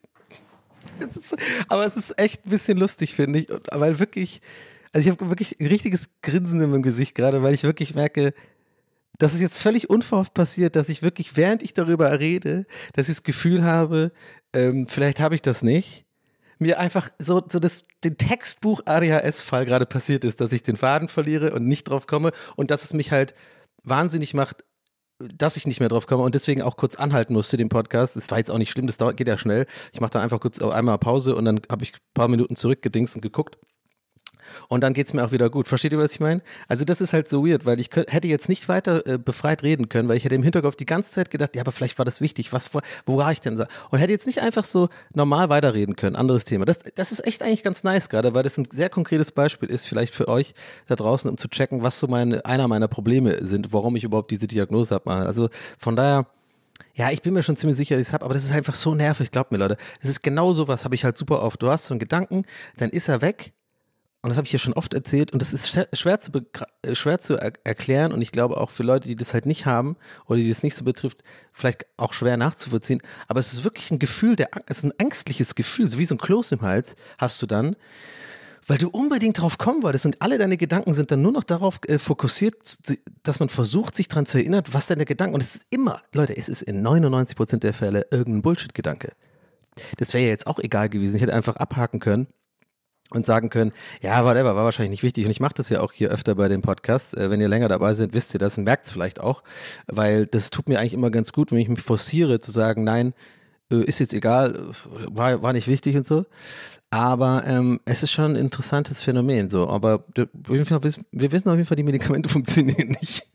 [1.16, 1.36] ist,
[1.68, 3.48] aber es ist echt ein bisschen lustig, finde ich.
[3.72, 4.40] Weil wirklich,
[4.92, 8.34] also ich habe wirklich ein richtiges Grinsen in meinem Gesicht gerade, weil ich wirklich merke,
[9.18, 13.16] dass es jetzt völlig unverhofft passiert, dass ich wirklich, während ich darüber rede, dass ich
[13.16, 14.12] das Gefühl habe,
[14.52, 16.04] ähm, vielleicht habe ich das nicht,
[16.58, 21.08] mir einfach so, so das, den Textbuch ADHS-Fall gerade passiert ist, dass ich den Faden
[21.08, 23.34] verliere und nicht drauf komme und dass es mich halt
[23.82, 24.64] wahnsinnig macht,
[25.18, 28.16] dass ich nicht mehr drauf komme und deswegen auch kurz anhalten musste, den Podcast.
[28.16, 29.66] Es war jetzt auch nicht schlimm, das dauert, geht ja schnell.
[29.92, 33.14] Ich mache dann einfach kurz einmal Pause und dann habe ich ein paar Minuten zurückgedingst
[33.14, 33.58] und geguckt.
[34.68, 35.68] Und dann geht's mir auch wieder gut.
[35.68, 36.42] Versteht ihr, was ich meine?
[36.68, 39.62] Also das ist halt so weird, weil ich könnt, hätte jetzt nicht weiter äh, befreit
[39.62, 42.04] reden können, weil ich hätte im Hinterkopf die ganze Zeit gedacht, ja, aber vielleicht war
[42.04, 42.52] das wichtig.
[42.52, 42.70] Was,
[43.06, 43.60] wo war ich denn?
[43.90, 46.16] Und hätte jetzt nicht einfach so normal weiterreden können.
[46.16, 46.64] Anderes Thema.
[46.64, 49.86] Das, das ist echt eigentlich ganz nice gerade, weil das ein sehr konkretes Beispiel ist,
[49.86, 50.54] vielleicht für euch
[50.86, 54.30] da draußen, um zu checken, was so meine, einer meiner Probleme sind, warum ich überhaupt
[54.30, 55.10] diese Diagnose habe.
[55.10, 56.26] Also von daher,
[56.94, 58.74] ja, ich bin mir schon ziemlich sicher, dass ich es habe, aber das ist einfach
[58.74, 59.76] so nervig, glaubt mir, Leute.
[60.00, 61.62] Das ist genau sowas, habe ich halt super oft.
[61.62, 62.44] Du hast so einen Gedanken,
[62.76, 63.52] dann ist er weg.
[64.26, 66.32] Und das habe ich ja schon oft erzählt und das ist schwer zu,
[66.82, 69.66] äh, schwer zu er erklären und ich glaube auch für Leute, die das halt nicht
[69.66, 73.02] haben oder die das nicht so betrifft, vielleicht auch schwer nachzuvollziehen.
[73.28, 76.16] Aber es ist wirklich ein Gefühl, der, es ist ein ängstliches Gefühl, so wie so
[76.16, 77.76] ein Kloß im Hals hast du dann,
[78.66, 81.78] weil du unbedingt drauf kommen wolltest und alle deine Gedanken sind dann nur noch darauf
[81.86, 82.56] äh, fokussiert,
[83.22, 86.36] dass man versucht, sich daran zu erinnern, was deine Gedanken, und es ist immer, Leute,
[86.36, 89.12] es ist in 99 Prozent der Fälle irgendein Bullshit-Gedanke.
[89.98, 91.14] Das wäre ja jetzt auch egal gewesen.
[91.14, 92.26] Ich hätte einfach abhaken können
[93.10, 95.24] und sagen können, ja, whatever, war wahrscheinlich nicht wichtig.
[95.24, 97.14] Und ich mache das ja auch hier öfter bei den Podcasts.
[97.14, 99.42] Äh, wenn ihr länger dabei seid, wisst ihr das und merkt es vielleicht auch,
[99.86, 103.14] weil das tut mir eigentlich immer ganz gut, wenn ich mich forciere zu sagen, nein,
[103.70, 104.72] äh, ist jetzt egal,
[105.08, 106.26] war, war nicht wichtig und so.
[106.90, 109.68] Aber ähm, es ist schon ein interessantes Phänomen so.
[109.68, 113.26] Aber wir wissen auf jeden Fall, die Medikamente funktionieren nicht.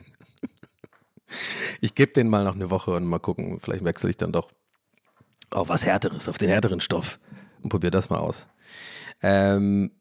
[1.80, 4.52] Ich gebe denen mal noch eine Woche und mal gucken, vielleicht wechsle ich dann doch
[5.50, 7.20] auf was Härteres, auf den härteren Stoff
[7.62, 8.48] und probiere das mal aus.
[9.22, 9.92] Ähm,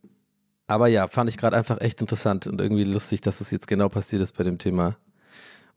[0.66, 3.88] aber ja, fand ich gerade einfach echt interessant und irgendwie lustig, dass das jetzt genau
[3.88, 4.96] passiert ist bei dem Thema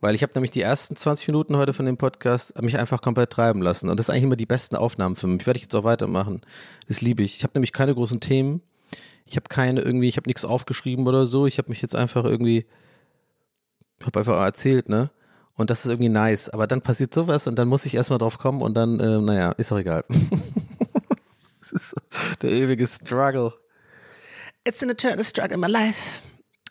[0.04, 3.30] weil ich habe nämlich die ersten 20 Minuten heute von dem Podcast mich einfach komplett
[3.30, 3.88] treiben lassen.
[3.88, 5.48] Und das sind eigentlich immer die besten Aufnahmen für mich.
[5.48, 6.42] Werde ich jetzt auch weitermachen.
[6.90, 7.38] Das liebe ich.
[7.38, 8.62] Ich habe nämlich keine großen Themen.
[9.26, 11.48] Ich habe keine irgendwie, ich habe nichts aufgeschrieben oder so.
[11.48, 12.66] Ich habe mich jetzt einfach irgendwie,
[14.04, 15.10] habe einfach erzählt, ne?
[15.56, 16.50] Und das ist irgendwie nice.
[16.50, 19.54] Aber dann passiert sowas und dann muss ich erstmal drauf kommen und dann, äh, naja,
[19.54, 20.04] ist auch egal.
[22.44, 23.54] der ewige Struggle.
[24.66, 26.22] It's an eternal struggle in my life.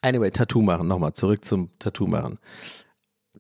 [0.03, 2.39] Anyway, Tattoo machen, nochmal zurück zum Tattoo machen.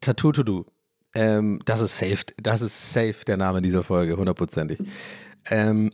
[0.00, 0.66] Tattoo to Do.
[1.14, 4.78] Ähm, das ist safe, das ist safe der Name dieser Folge, hundertprozentig.
[5.50, 5.90] Ähm,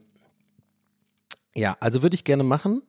[1.54, 2.82] ja, also würde ich gerne machen,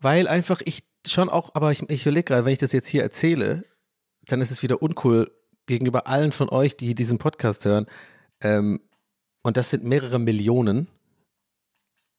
[0.00, 3.02] weil einfach ich schon auch, aber ich, ich überlege gerade, wenn ich das jetzt hier
[3.02, 3.64] erzähle,
[4.26, 5.32] dann ist es wieder uncool
[5.66, 7.86] gegenüber allen von euch, die diesen Podcast hören.
[8.40, 8.80] Ähm,
[9.42, 10.88] und das sind mehrere Millionen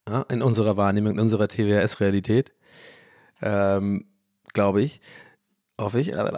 [0.07, 2.51] ja, in unserer Wahrnehmung, in unserer TWS-Realität,
[3.41, 4.05] ähm,
[4.53, 5.01] glaube ich.
[5.79, 6.13] Hoffe ich.
[6.13, 6.31] Äh,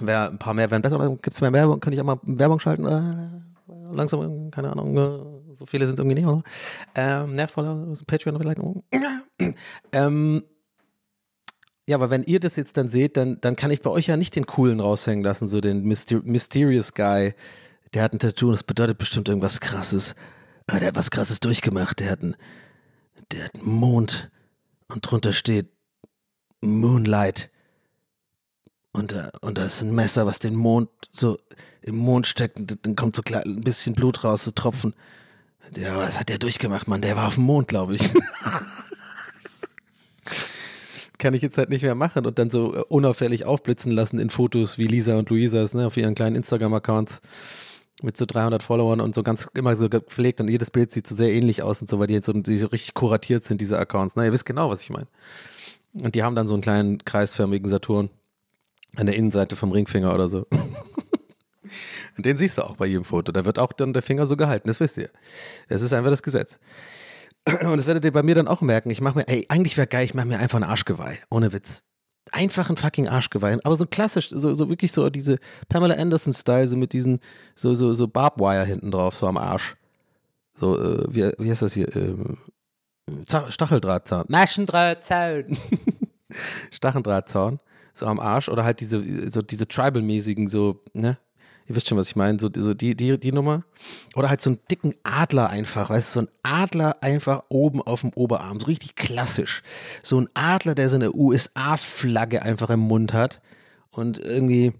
[0.00, 0.98] wär, ein paar mehr wären besser.
[1.08, 1.80] Gibt es mehr Werbung?
[1.80, 2.86] Könnte ich auch mal Werbung schalten?
[2.86, 4.96] Äh, langsam, keine Ahnung.
[4.96, 6.42] Äh, so viele sind es irgendwie nicht, oder?
[6.94, 8.60] Ähm, nervvoller Patreon vielleicht.
[9.92, 10.44] ähm,
[11.88, 14.16] ja, aber wenn ihr das jetzt dann seht, dann, dann kann ich bei euch ja
[14.16, 17.34] nicht den coolen raushängen lassen, so den Myster Mysterious Guy.
[17.92, 20.14] Der hat ein Tattoo und das bedeutet bestimmt irgendwas krasses.
[20.66, 22.00] Ah, der hat was krasses durchgemacht.
[22.00, 22.36] Der hat einen,
[23.32, 24.30] der hat Mond
[24.88, 25.68] und drunter steht
[26.60, 27.50] Moonlight.
[28.92, 31.36] Und, äh, und da ist ein Messer, was den Mond so
[31.82, 34.94] im Mond steckt und dann kommt so ein bisschen Blut raus, so Tropfen.
[35.76, 37.02] Ja, was hat der durchgemacht, Mann?
[37.02, 38.02] Der war auf dem Mond, glaube ich.
[41.18, 44.30] Kann ich jetzt halt nicht mehr machen und dann so äh, unauffällig aufblitzen lassen in
[44.30, 47.20] Fotos wie Lisa und Luisas, ne, auf ihren kleinen Instagram-Accounts
[48.04, 51.14] mit so 300 Followern und so ganz immer so gepflegt und jedes Bild sieht so
[51.14, 53.78] sehr ähnlich aus und so, weil die jetzt so, die so richtig kuratiert sind, diese
[53.78, 54.14] Accounts.
[54.16, 55.06] Na, ihr wisst genau, was ich meine.
[55.94, 58.10] Und die haben dann so einen kleinen kreisförmigen Saturn
[58.96, 60.46] an der Innenseite vom Ringfinger oder so.
[62.16, 63.32] Und den siehst du auch bei jedem Foto.
[63.32, 65.10] Da wird auch dann der Finger so gehalten, das wisst ihr.
[65.68, 66.58] Das ist einfach das Gesetz.
[67.46, 68.90] Und das werdet ihr bei mir dann auch merken.
[68.90, 71.18] Ich mache mir, ey, eigentlich wäre geil, ich mache mir einfach ein Arschgeweih.
[71.30, 71.82] Ohne Witz.
[72.34, 73.58] Einfach ein fucking Arschgeweih.
[73.62, 77.20] Aber so klassisch, so, so wirklich so diese Pamela Anderson-Style, so mit diesen,
[77.54, 79.76] so, so, so Barbwire hinten drauf, so am Arsch.
[80.54, 81.94] So, äh, wie, wie heißt das hier?
[81.94, 82.38] Ähm,
[83.48, 84.24] Stacheldrahtzaun.
[84.28, 85.56] Naschendrahtzaun.
[86.70, 87.60] Stacheldrahtzaun
[87.94, 91.16] so am Arsch oder halt diese, so diese Tribal-mäßigen, so, ne?
[91.66, 93.64] Ihr wisst schon, was ich meine, so, so die, die, die Nummer.
[94.14, 98.02] Oder halt so einen dicken Adler einfach, weißt du, so ein Adler einfach oben auf
[98.02, 99.62] dem Oberarm, so richtig klassisch.
[100.02, 103.40] So ein Adler, der so eine USA-Flagge einfach im Mund hat
[103.90, 104.74] und irgendwie,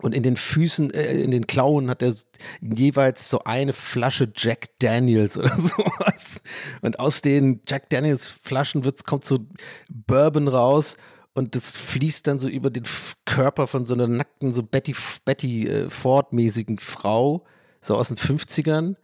[0.00, 2.12] und in den Füßen, äh, in den Klauen hat er
[2.60, 6.42] jeweils so eine Flasche Jack Daniels oder sowas.
[6.80, 9.46] Und aus den Jack Daniels Flaschen wird's, kommt so
[9.88, 10.96] Bourbon raus
[11.34, 12.84] und das fließt dann so über den
[13.24, 17.44] Körper von so einer nackten, so Betty, Betty äh, Ford-mäßigen Frau,
[17.80, 18.96] so aus den 50ern.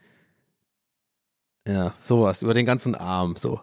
[1.67, 3.61] Ja, sowas, über den ganzen Arm, so.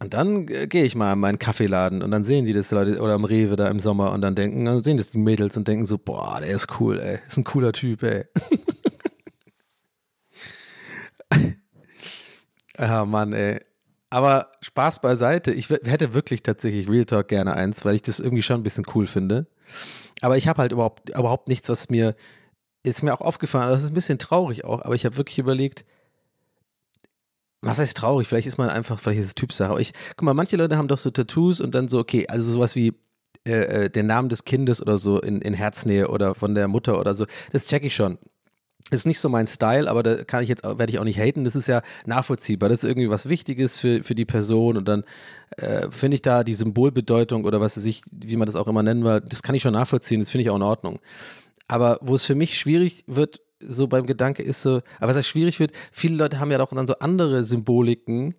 [0.00, 3.00] Und dann äh, gehe ich mal in meinen Kaffeeladen und dann sehen die das Leute
[3.00, 5.66] oder am Rewe da im Sommer und dann denken, dann sehen das die Mädels und
[5.66, 8.24] denken so, boah, der ist cool, ey, ist ein cooler Typ, ey.
[12.76, 13.60] ah, Mann, ey.
[14.10, 15.52] Aber Spaß beiseite.
[15.52, 18.86] Ich hätte wirklich tatsächlich Real Talk gerne eins, weil ich das irgendwie schon ein bisschen
[18.94, 19.46] cool finde.
[20.22, 22.14] Aber ich habe halt überhaupt, überhaupt nichts, was mir,
[22.82, 25.84] ist mir auch aufgefallen, das ist ein bisschen traurig auch, aber ich habe wirklich überlegt,
[27.60, 28.28] was heißt traurig?
[28.28, 29.70] Vielleicht ist man einfach, vielleicht ist es Typsache.
[29.70, 32.50] Aber ich, guck mal, manche Leute haben doch so Tattoos und dann so, okay, also
[32.50, 32.94] sowas wie
[33.46, 37.00] äh, äh, den Namen des Kindes oder so in, in Herznähe oder von der Mutter
[37.00, 37.26] oder so.
[37.50, 38.18] Das check ich schon.
[38.90, 41.44] Ist nicht so mein Style, aber da kann ich jetzt, werde ich auch nicht haten.
[41.44, 42.70] Das ist ja nachvollziehbar.
[42.70, 45.04] Das ist irgendwie was Wichtiges für, für die Person und dann
[45.58, 48.82] äh, finde ich da die Symbolbedeutung oder was weiß ich, wie man das auch immer
[48.82, 50.20] nennen will, das kann ich schon nachvollziehen.
[50.20, 51.00] Das finde ich auch in Ordnung.
[51.66, 55.28] Aber wo es für mich schwierig wird, so beim Gedanke ist so, aber was heißt
[55.28, 58.34] schwierig wird, viele Leute haben ja auch dann so andere Symboliken,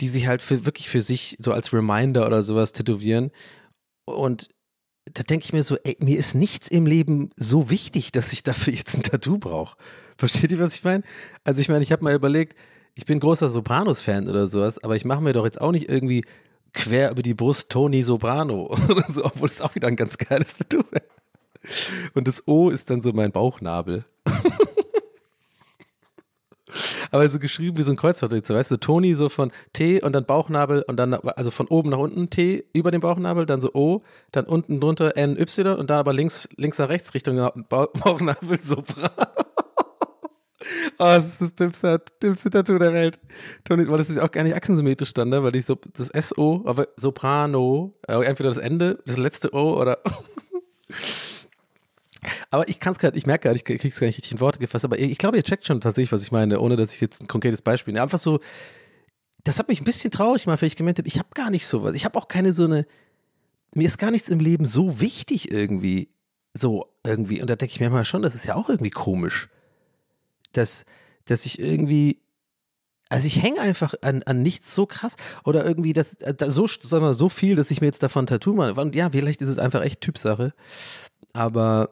[0.00, 3.30] die sich halt für, wirklich für sich so als Reminder oder sowas tätowieren.
[4.04, 4.48] Und
[5.06, 8.42] da denke ich mir so, ey, mir ist nichts im Leben so wichtig, dass ich
[8.42, 9.76] dafür jetzt ein Tattoo brauche.
[10.16, 11.02] Versteht ihr, was ich meine?
[11.44, 12.56] Also ich meine, ich habe mal überlegt,
[12.94, 16.24] ich bin großer Sopranos-Fan oder sowas, aber ich mache mir doch jetzt auch nicht irgendwie
[16.72, 20.56] quer über die Brust Tony Soprano oder so, obwohl es auch wieder ein ganz geiles
[20.56, 21.04] Tattoo wäre.
[22.14, 24.04] Und das O ist dann so mein Bauchnabel.
[27.12, 30.24] Aber so geschrieben wie so ein Kreuzworträtsel, weißt du, Toni so von T und dann
[30.24, 34.02] Bauchnabel und dann, also von oben nach unten T über den Bauchnabel, dann so O,
[34.32, 37.36] dann unten drunter N, Y und dann aber links, links nach rechts Richtung
[37.68, 39.10] Bauch, Bauchnabel Sopran.
[40.98, 43.18] Oh, das ist das dümmste, dümmste Tattoo der Welt.
[43.64, 45.42] Toni, weil das ist auch gar nicht achsensymmetrisch stand, ne?
[45.42, 49.98] weil ich so, das SO, aber Soprano, äh, entweder das Ende, das letzte O oder
[52.50, 54.58] aber ich kann es gerade, ich merke gerade, ich krieg's gar nicht richtig in Worte
[54.58, 57.22] gefasst, aber ich glaube, ihr checkt schon tatsächlich, was ich meine, ohne dass ich jetzt
[57.22, 58.02] ein konkretes Beispiel nehme.
[58.02, 58.40] Einfach so,
[59.44, 61.94] das hat mich ein bisschen traurig gemacht, weil ich habe, ich habe gar nicht sowas.
[61.94, 62.86] Ich habe auch keine so eine,
[63.74, 66.10] mir ist gar nichts im Leben so wichtig irgendwie,
[66.54, 67.40] so irgendwie.
[67.40, 69.48] Und da denke ich mir mal schon, das ist ja auch irgendwie komisch,
[70.52, 70.84] dass,
[71.24, 72.20] dass ich irgendwie,
[73.08, 77.04] also ich hänge einfach an, an nichts so krass oder irgendwie das, da, so, sagen
[77.04, 78.80] wir, so viel, dass ich mir jetzt davon Tattoo mache.
[78.80, 80.54] Und ja, vielleicht ist es einfach echt Typsache,
[81.32, 81.90] aber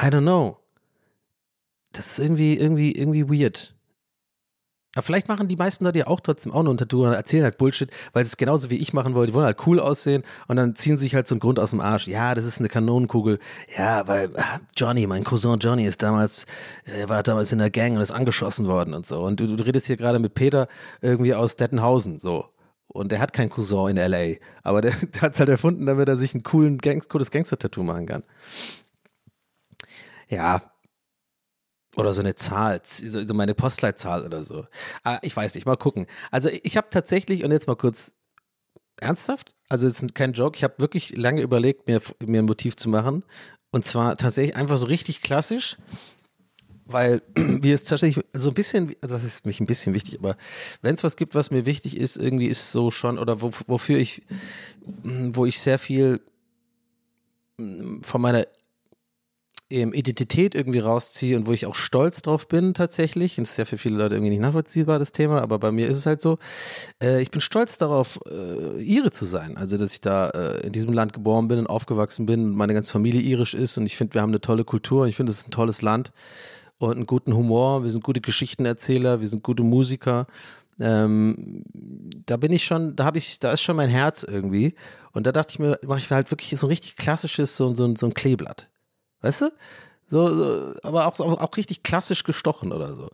[0.00, 0.58] I don't know.
[1.92, 3.74] Das ist irgendwie, irgendwie, irgendwie weird.
[4.94, 7.44] Aber vielleicht machen die meisten Leute ja auch trotzdem auch nur ein Tattoo und erzählen
[7.44, 9.28] halt Bullshit, weil sie es genauso wie ich machen wollen.
[9.28, 11.70] Die wollen halt cool aussehen und dann ziehen sie sich halt so einen Grund aus
[11.70, 12.08] dem Arsch.
[12.08, 13.38] Ja, das ist eine Kanonenkugel.
[13.76, 16.46] Ja, weil ah, Johnny, mein Cousin Johnny ist damals,
[16.84, 19.20] er war damals in der Gang und ist angeschossen worden und so.
[19.20, 20.68] Und du, du redest hier gerade mit Peter
[21.00, 22.46] irgendwie aus Dettenhausen, so.
[22.88, 26.08] Und der hat keinen Cousin in L.A., aber der, der hat es halt erfunden, damit
[26.08, 28.22] er sich ein coolen Gangs, cooles Gangster-Tattoo machen kann.
[30.28, 30.72] Ja.
[31.96, 34.66] Oder so eine Zahl, so meine Postleitzahl oder so.
[35.02, 36.06] Ah, ich weiß nicht, mal gucken.
[36.30, 38.14] Also ich habe tatsächlich, und jetzt mal kurz
[38.96, 42.88] ernsthaft, also jetzt kein Joke, ich habe wirklich lange überlegt, mir, mir ein Motiv zu
[42.88, 43.24] machen.
[43.70, 45.76] Und zwar tatsächlich einfach so richtig klassisch,
[46.84, 50.36] weil mir ist tatsächlich so ein bisschen, also das ist mich ein bisschen wichtig, aber
[50.82, 53.98] wenn es was gibt, was mir wichtig ist, irgendwie ist so schon, oder wo, wofür
[53.98, 54.22] ich,
[54.86, 56.20] wo ich sehr viel
[58.02, 58.46] von meiner
[59.70, 63.36] ähm, Identität irgendwie rausziehe und wo ich auch stolz drauf bin tatsächlich.
[63.36, 65.96] Das ist ja für viele Leute irgendwie nicht nachvollziehbar, das Thema, aber bei mir ist
[65.96, 66.38] es halt so.
[67.02, 69.56] Äh, ich bin stolz darauf, äh, Ire zu sein.
[69.56, 72.74] Also, dass ich da äh, in diesem Land geboren bin und aufgewachsen bin und meine
[72.74, 75.32] ganze Familie irisch ist und ich finde, wir haben eine tolle Kultur und ich finde,
[75.32, 76.12] es ist ein tolles Land
[76.78, 77.84] und einen guten Humor.
[77.84, 80.26] Wir sind gute Geschichtenerzähler, wir sind gute Musiker.
[80.80, 81.64] Ähm,
[82.26, 84.74] da bin ich schon, da habe ich, da ist schon mein Herz irgendwie.
[85.12, 87.92] Und da dachte ich mir, mache ich halt wirklich so ein richtig klassisches, so, so,
[87.96, 88.68] so ein Kleeblatt.
[89.20, 89.52] Weißt du?
[90.06, 93.10] So, so aber auch, auch, richtig klassisch gestochen oder so.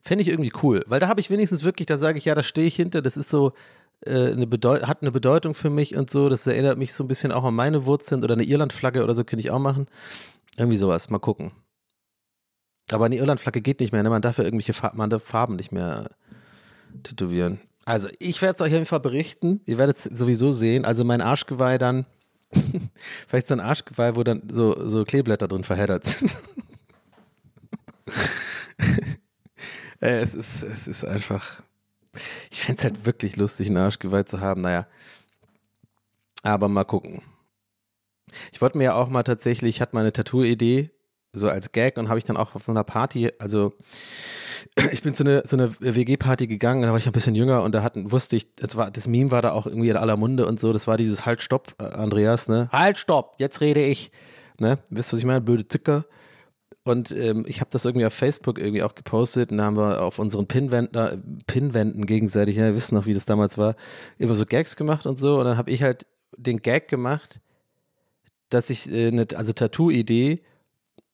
[0.00, 2.42] Fände ich irgendwie cool, weil da habe ich wenigstens wirklich, da sage ich, ja, da
[2.42, 3.52] stehe ich hinter, das ist so,
[4.04, 7.08] äh, eine Bedeu hat eine Bedeutung für mich und so, das erinnert mich so ein
[7.08, 9.86] bisschen auch an meine Wurzeln oder eine Irlandflagge oder so könnte ich auch machen.
[10.56, 11.52] Irgendwie sowas, mal gucken.
[12.90, 14.10] Aber eine Irlandflagge geht nicht mehr, ne?
[14.10, 16.10] man darf ja irgendwelche Farben, man darf Farben nicht mehr
[17.02, 17.60] tätowieren.
[17.84, 19.60] Also, ich werde es euch auf jeden Fall berichten.
[19.66, 20.84] Ihr werdet es sowieso sehen.
[20.84, 22.06] Also, mein Arschgeweih dann
[23.28, 26.30] Vielleicht so ein Arschgeweih, wo dann so, so Kleeblätter drin verheddert sind.
[30.00, 31.62] Äh, es, ist, es ist einfach.
[32.50, 34.60] Ich fände es halt wirklich lustig, ein Arschgeweih zu haben.
[34.60, 34.88] Naja.
[36.42, 37.22] Aber mal gucken.
[38.50, 40.90] Ich wollte mir ja auch mal tatsächlich, ich hatte mal eine Tattoo-Idee,
[41.32, 43.74] so als Gag, und habe ich dann auch auf so einer Party, also
[44.92, 47.74] ich bin zu einer so eine WG-Party gegangen, da war ich ein bisschen jünger und
[47.74, 50.46] da hatten, wusste ich, das, war, das Meme war da auch irgendwie in aller Munde
[50.46, 52.68] und so, das war dieses Halt, Stopp, äh, Andreas, ne?
[52.72, 54.10] Halt, Stopp, jetzt rede ich,
[54.58, 54.78] ne?
[54.90, 55.40] Wisst ihr, was ich meine?
[55.40, 56.04] Blöde Zicker.
[56.84, 60.02] Und ähm, ich habe das irgendwie auf Facebook irgendwie auch gepostet und da haben wir
[60.02, 63.76] auf unseren Pinwänden, Pinwänden gegenseitig, ja, wir wissen noch, wie das damals war,
[64.18, 67.40] immer so Gags gemacht und so und dann habe ich halt den Gag gemacht,
[68.48, 70.42] dass ich äh, eine, also Tattoo-Idee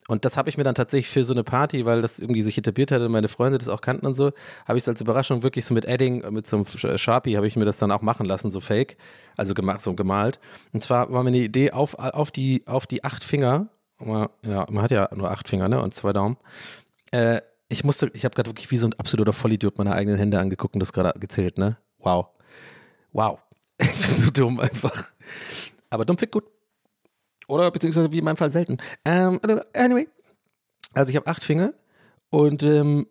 [0.09, 2.57] Und das habe ich mir dann tatsächlich für so eine Party, weil das irgendwie sich
[2.59, 4.33] etabliert hatte, meine Freunde das auch kannten und so,
[4.67, 7.47] habe ich es als Überraschung wirklich so mit Edding, mit so einem Sch- Sharpie, habe
[7.47, 8.97] ich mir das dann auch machen lassen, so fake,
[9.37, 10.41] also gemacht, so gemalt.
[10.73, 13.69] Und zwar war mir eine Idee auf, auf, die, auf die acht Finger,
[14.01, 16.39] ja, man hat ja nur acht Finger, ne, und zwei Daumen.
[17.11, 20.39] Äh, ich musste, ich habe gerade wirklich wie so ein absoluter Vollidiot meine eigenen Hände
[20.41, 21.77] angeguckt und das gerade gezählt, ne?
[21.99, 22.29] Wow.
[23.13, 23.41] Wow.
[23.81, 25.13] Ich bin zu dumm einfach.
[25.91, 26.45] Aber dumm fit gut.
[27.49, 28.79] Oder beziehungsweise wie in meinem Fall selten.
[29.05, 29.41] Ähm,
[29.75, 30.07] anyway.
[30.95, 31.73] Also ich habe acht Finger
[32.31, 33.07] und ähm,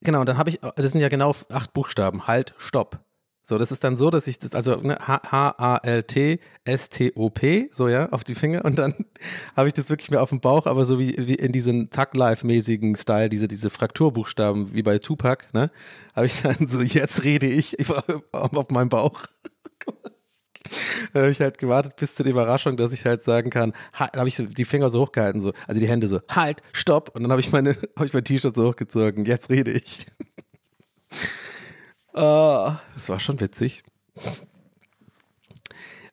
[0.00, 2.26] genau, dann habe ich, das sind ja genau acht Buchstaben.
[2.26, 3.04] Halt, Stopp.
[3.42, 8.22] So, das ist dann so, dass ich das, also ne, H-A-L-T, S-T-O-P, so ja, auf
[8.22, 8.94] die Finger und dann
[9.56, 12.94] habe ich das wirklich mehr auf dem Bauch, aber so wie, wie in diesen Thug-Life-mäßigen
[12.96, 15.70] Style, diese, diese Frakturbuchstaben wie bei Tupac, ne,
[16.14, 19.24] habe ich dann so, jetzt rede ich, ich war auf meinem Bauch.
[21.12, 24.10] Da habe ich halt gewartet bis zu der Überraschung, dass ich halt sagen kann, ha-
[24.14, 27.14] habe ich die Finger so hochgehalten, so, also die Hände so, halt, stopp.
[27.14, 30.06] Und dann habe ich meine, habe ich mein T-Shirt so hochgezogen, jetzt rede ich.
[32.14, 33.84] Ah, das war schon witzig.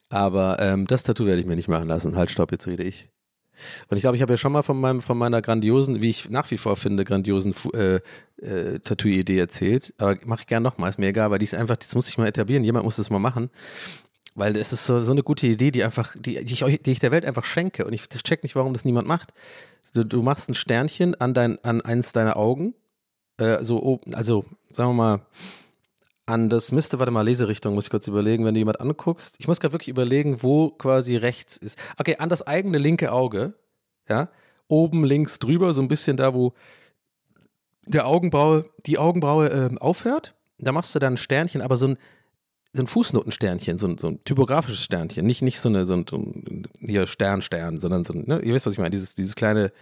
[0.08, 2.16] Aber ähm, das Tattoo werde ich mir nicht machen lassen.
[2.16, 3.10] Halt, stopp, jetzt rede ich.
[3.88, 6.28] Und ich glaube, ich habe ja schon mal von, meinem, von meiner grandiosen, wie ich
[6.28, 7.96] nach wie vor finde, grandiosen äh,
[8.42, 9.94] äh, Tattoo-Idee erzählt.
[9.98, 12.18] Aber mache ich gern nochmal, ist mir egal, weil die ist einfach, das muss ich
[12.18, 12.62] mal etablieren.
[12.64, 13.50] Jemand muss das mal machen.
[14.36, 16.98] Weil es ist so, so eine gute Idee, die einfach, die, die, ich, die ich
[16.98, 17.86] der Welt einfach schenke.
[17.86, 19.32] Und ich check nicht, warum das niemand macht.
[19.94, 22.74] Du, du machst ein Sternchen an, dein, an eins deiner Augen.
[23.38, 25.20] Äh, so oben, also sagen wir mal,
[26.26, 29.36] an das müsste, warte mal, Leserichtung, muss ich kurz überlegen, wenn du jemand anguckst.
[29.38, 31.78] Ich muss gerade wirklich überlegen, wo quasi rechts ist.
[31.98, 33.54] Okay, an das eigene linke Auge,
[34.06, 34.28] ja,
[34.68, 36.52] oben links drüber, so ein bisschen da, wo
[37.86, 40.34] der Augenbraue, die Augenbraue ähm, aufhört.
[40.58, 41.98] Da machst du dann ein Sternchen, aber so ein,
[42.76, 45.26] so ein Fußnotensternchen, so ein, so ein typografisches Sternchen.
[45.26, 48.66] Nicht, nicht so, eine, so ein, hier Stern, Stern, sondern so ein, ne, ihr wisst,
[48.66, 49.72] was ich meine, dieses, dieses kleine,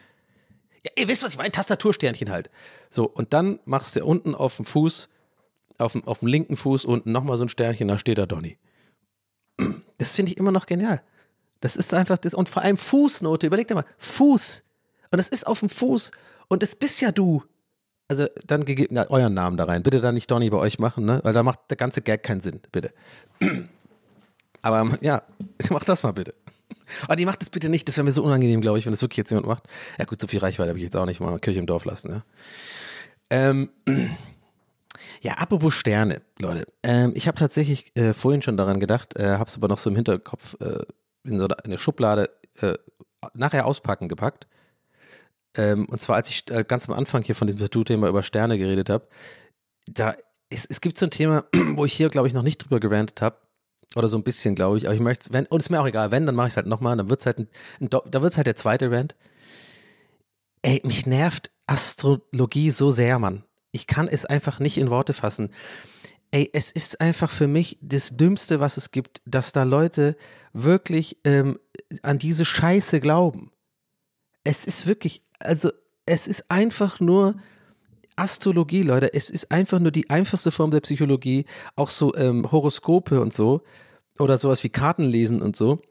[0.84, 2.50] ja, ihr wisst, was ich meine, Tastatursternchen halt.
[2.90, 5.08] So, und dann machst du unten auf dem Fuß,
[5.78, 8.58] auf dem, auf dem linken Fuß unten nochmal so ein Sternchen, da steht da Donny.
[9.98, 11.02] Das finde ich immer noch genial.
[11.60, 14.64] Das ist einfach das, und vor allem Fußnote, überleg dir mal, Fuß.
[15.10, 16.10] Und das ist auf dem Fuß.
[16.48, 17.42] Und das bist ja du.
[18.08, 19.82] Also dann gegeben, na, euren Namen da rein.
[19.82, 21.20] Bitte dann nicht Donny bei euch machen, ne?
[21.22, 22.92] Weil da macht der ganze Gag keinen Sinn, bitte.
[24.62, 25.22] Aber ja,
[25.70, 26.34] mach das mal bitte.
[27.02, 29.00] Aber die macht das bitte nicht, das wäre mir so unangenehm, glaube ich, wenn das
[29.00, 29.68] wirklich jetzt jemand macht.
[29.98, 32.10] Ja gut, so viel Reichweite habe ich jetzt auch nicht mal Kirche im Dorf lassen,
[32.10, 32.24] ja.
[33.30, 33.70] Ähm,
[35.22, 36.66] ja, apropos Sterne, Leute.
[36.82, 39.88] Ähm, ich habe tatsächlich äh, vorhin schon daran gedacht, äh, habe es aber noch so
[39.88, 40.84] im Hinterkopf äh,
[41.24, 42.30] in so eine Schublade
[42.60, 42.74] äh,
[43.32, 44.46] nachher auspacken gepackt.
[45.56, 48.58] Ähm, und zwar, als ich äh, ganz am Anfang hier von diesem Tattoo-Thema über Sterne
[48.58, 49.08] geredet habe,
[49.86, 50.14] da
[50.50, 51.44] es, es gibt so ein Thema,
[51.74, 53.38] wo ich hier, glaube ich, noch nicht drüber gerantet habe.
[53.96, 54.86] Oder so ein bisschen, glaube ich.
[54.86, 56.66] Aber ich möchte wenn, und ist mir auch egal, wenn, dann mache ich es halt
[56.66, 56.96] nochmal.
[56.96, 57.48] Dann wird es halt, ein,
[57.80, 59.14] ein, Do- da wird's halt der zweite Rant.
[60.62, 63.44] Ey, mich nervt Astrologie so sehr, Mann.
[63.70, 65.50] Ich kann es einfach nicht in Worte fassen.
[66.30, 70.16] Ey, es ist einfach für mich das Dümmste, was es gibt, dass da Leute
[70.52, 71.58] wirklich ähm,
[72.02, 73.52] an diese Scheiße glauben.
[74.42, 75.70] Es ist wirklich, also
[76.06, 77.36] es ist einfach nur
[78.16, 79.12] Astrologie, Leute.
[79.12, 81.46] Es ist einfach nur die einfachste Form der Psychologie.
[81.76, 83.62] Auch so ähm, Horoskope und so.
[84.18, 85.82] Oder sowas wie Kartenlesen und so.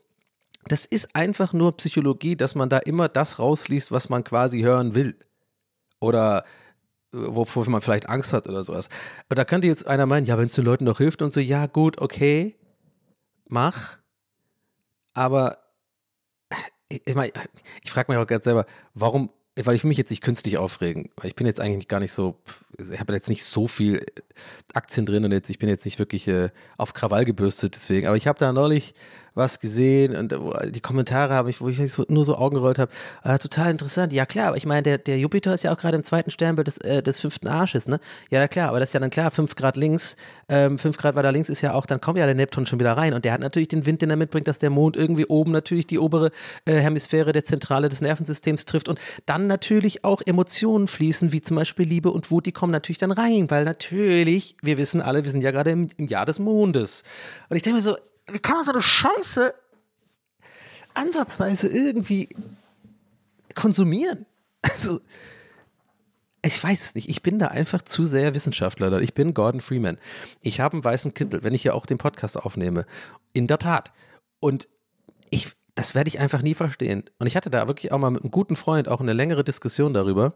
[0.68, 4.96] Das ist einfach nur Psychologie, dass man da immer das rausliest, was man quasi hören
[4.96, 5.16] will.
[6.00, 6.46] Oder
[7.14, 8.88] äh, wovor man vielleicht Angst hat oder sowas.
[9.30, 11.42] Und da könnte jetzt einer meinen, ja, wenn es den Leuten doch hilft und so,
[11.42, 12.56] ja, gut, okay,
[13.50, 13.98] mach.
[15.14, 15.58] Aber
[16.94, 17.32] ich, ich, mein,
[17.84, 21.10] ich frage mich auch ganz selber, warum, weil ich will mich jetzt nicht künstlich aufregen,
[21.16, 22.36] weil ich bin jetzt eigentlich gar nicht so,
[22.78, 24.06] ich habe jetzt nicht so viel
[24.74, 28.18] Aktien drin und jetzt, ich bin jetzt nicht wirklich äh, auf Krawall gebürstet deswegen, aber
[28.18, 28.94] ich habe da neulich
[29.36, 31.80] was gesehen und äh, die Kommentare habe ich, wo ich
[32.10, 32.92] nur so Augen gerollt habe,
[33.24, 34.14] äh, total interessant.
[34.14, 36.68] Ja klar, aber ich meine, der, der Jupiter ist ja auch gerade im zweiten Sternbild
[36.68, 38.00] des, äh, des fünften Arsches, ne?
[38.30, 40.18] Ja klar, aber das ist ja dann klar, fünf Grad links,
[40.50, 42.94] ähm, fünf Grad weiter links ist ja auch, dann kommt ja der Neptun schon wieder
[42.94, 45.52] rein und der hat natürlich den Wind, den er mitbringt, dass der Mond irgendwie oben
[45.52, 46.32] natürlich die obere
[46.66, 51.56] äh, Hemisphäre der Zentrale des Nervensystems trifft und dann natürlich auch Emotionen fließen, wie zum
[51.56, 55.32] Beispiel Liebe und Wut, die kommen natürlich dann rein, weil natürlich, wir wissen alle, wir
[55.32, 57.04] sind ja gerade im, im Jahr des Mondes.
[57.50, 57.96] Und ich denke mir so,
[58.32, 59.54] wie kann man so eine Scheiße
[60.94, 62.30] ansatzweise irgendwie
[63.56, 64.26] konsumieren?
[64.66, 65.02] Also,
[66.42, 67.10] ich weiß es nicht.
[67.10, 68.98] Ich bin da einfach zu sehr Wissenschaftler.
[69.02, 69.98] Ich bin Gordon Freeman.
[70.42, 72.86] Ich habe einen weißen Kittel, wenn ich ja auch den Podcast aufnehme.
[73.34, 73.92] In der Tat.
[74.40, 74.70] Und
[75.30, 77.04] ich, das werde ich einfach nie verstehen.
[77.20, 79.94] Und ich hatte da wirklich auch mal mit einem guten Freund auch eine längere Diskussion
[79.94, 80.34] darüber.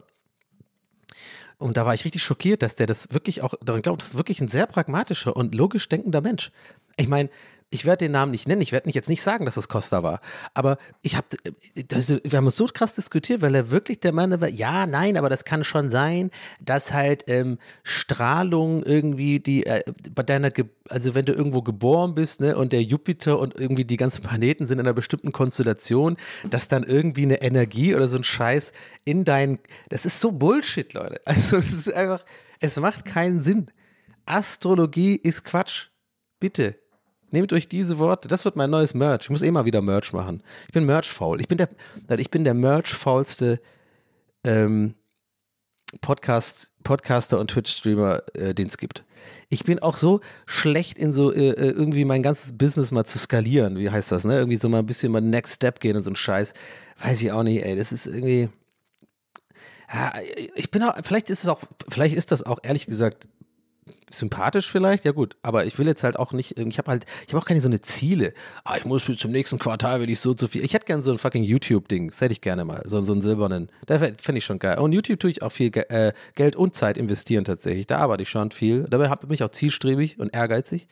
[1.58, 4.16] Und da war ich richtig schockiert, dass der das wirklich auch daran glaubt, das ist
[4.16, 6.52] wirklich ein sehr pragmatischer und logisch denkender Mensch.
[6.96, 7.30] Ich meine,
[7.70, 10.20] ich werde den Namen nicht nennen, ich werde jetzt nicht sagen, dass es Costa war,
[10.54, 11.26] aber ich habe,
[11.74, 15.28] wir haben es so krass diskutiert, weil er wirklich der Mann war, ja, nein, aber
[15.28, 19.82] das kann schon sein, dass halt ähm, Strahlung irgendwie die äh,
[20.14, 23.84] bei deiner, Ge also wenn du irgendwo geboren bist, ne, und der Jupiter und irgendwie
[23.84, 26.16] die ganzen Planeten sind in einer bestimmten Konstellation,
[26.48, 28.72] dass dann irgendwie eine Energie oder so ein Scheiß
[29.04, 29.58] in dein,
[29.90, 31.20] das ist so Bullshit, Leute.
[31.28, 32.24] Also es ist einfach,
[32.60, 33.70] es macht keinen Sinn.
[34.24, 35.88] Astrologie ist Quatsch.
[36.40, 36.76] Bitte.
[37.30, 38.28] Nehmt euch diese Worte.
[38.28, 39.24] Das wird mein neues Merch.
[39.24, 40.42] Ich muss eh mal wieder Merch machen.
[40.66, 41.40] Ich bin Merch-faul.
[41.40, 41.68] Ich bin der,
[42.18, 43.60] ich bin der Merch-faulste
[44.44, 44.94] ähm,
[46.00, 49.04] Podcast, Podcaster und Twitch-Streamer, äh, den es gibt.
[49.50, 53.18] Ich bin auch so schlecht in so äh, äh, irgendwie mein ganzes Business mal zu
[53.18, 53.78] skalieren.
[53.78, 54.38] Wie heißt das, ne?
[54.38, 56.54] Irgendwie so mal ein bisschen mal Next Step gehen und so ein Scheiß.
[57.02, 57.76] Weiß ich auch nicht, ey.
[57.76, 58.48] Das ist irgendwie.
[59.92, 60.12] Ja,
[60.54, 63.28] ich bin auch, vielleicht ist es auch, vielleicht ist das auch ehrlich gesagt
[64.10, 67.32] sympathisch vielleicht, ja gut, aber ich will jetzt halt auch nicht, ich habe halt, ich
[67.32, 68.32] habe auch keine so eine Ziele.
[68.64, 70.64] Ah, ich muss zum nächsten Quartal will ich so zu viel.
[70.64, 73.22] Ich hätte gerne so ein fucking YouTube-Ding, das hätte ich gerne mal, so, so einen
[73.22, 73.70] silbernen.
[73.86, 74.78] Da fände ich schon geil.
[74.78, 77.86] Und YouTube tue ich auch viel äh, Geld und Zeit investieren tatsächlich.
[77.86, 78.84] Da arbeite ich schon viel.
[78.84, 80.88] Dabei bin ich auch zielstrebig und ehrgeizig.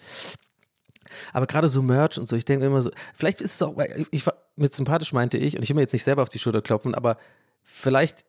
[1.32, 3.76] Aber gerade so Merch und so, ich denke immer so, vielleicht ist es auch,
[4.10, 4.24] ich
[4.56, 6.94] mit sympathisch meinte ich, und ich will mir jetzt nicht selber auf die Schulter klopfen,
[6.94, 7.16] aber
[7.62, 8.24] vielleicht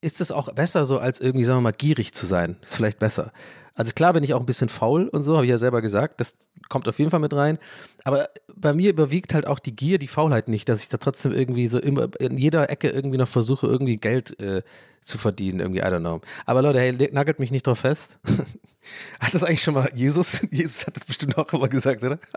[0.00, 2.56] ist es auch besser so, als irgendwie, sagen wir mal, gierig zu sein.
[2.62, 3.32] Ist vielleicht besser.
[3.74, 6.20] Also klar bin ich auch ein bisschen faul und so, habe ich ja selber gesagt.
[6.20, 6.36] Das
[6.68, 7.58] kommt auf jeden Fall mit rein.
[8.02, 11.32] Aber bei mir überwiegt halt auch die Gier, die Faulheit nicht, dass ich da trotzdem
[11.32, 14.62] irgendwie so immer in jeder Ecke irgendwie noch versuche, irgendwie Geld äh,
[15.00, 15.60] zu verdienen.
[15.60, 16.20] Irgendwie, I don't know.
[16.44, 18.18] Aber Leute, hey, nagelt mich nicht drauf fest.
[19.20, 20.40] hat das eigentlich schon mal Jesus?
[20.50, 22.18] Jesus hat das bestimmt auch immer gesagt, oder?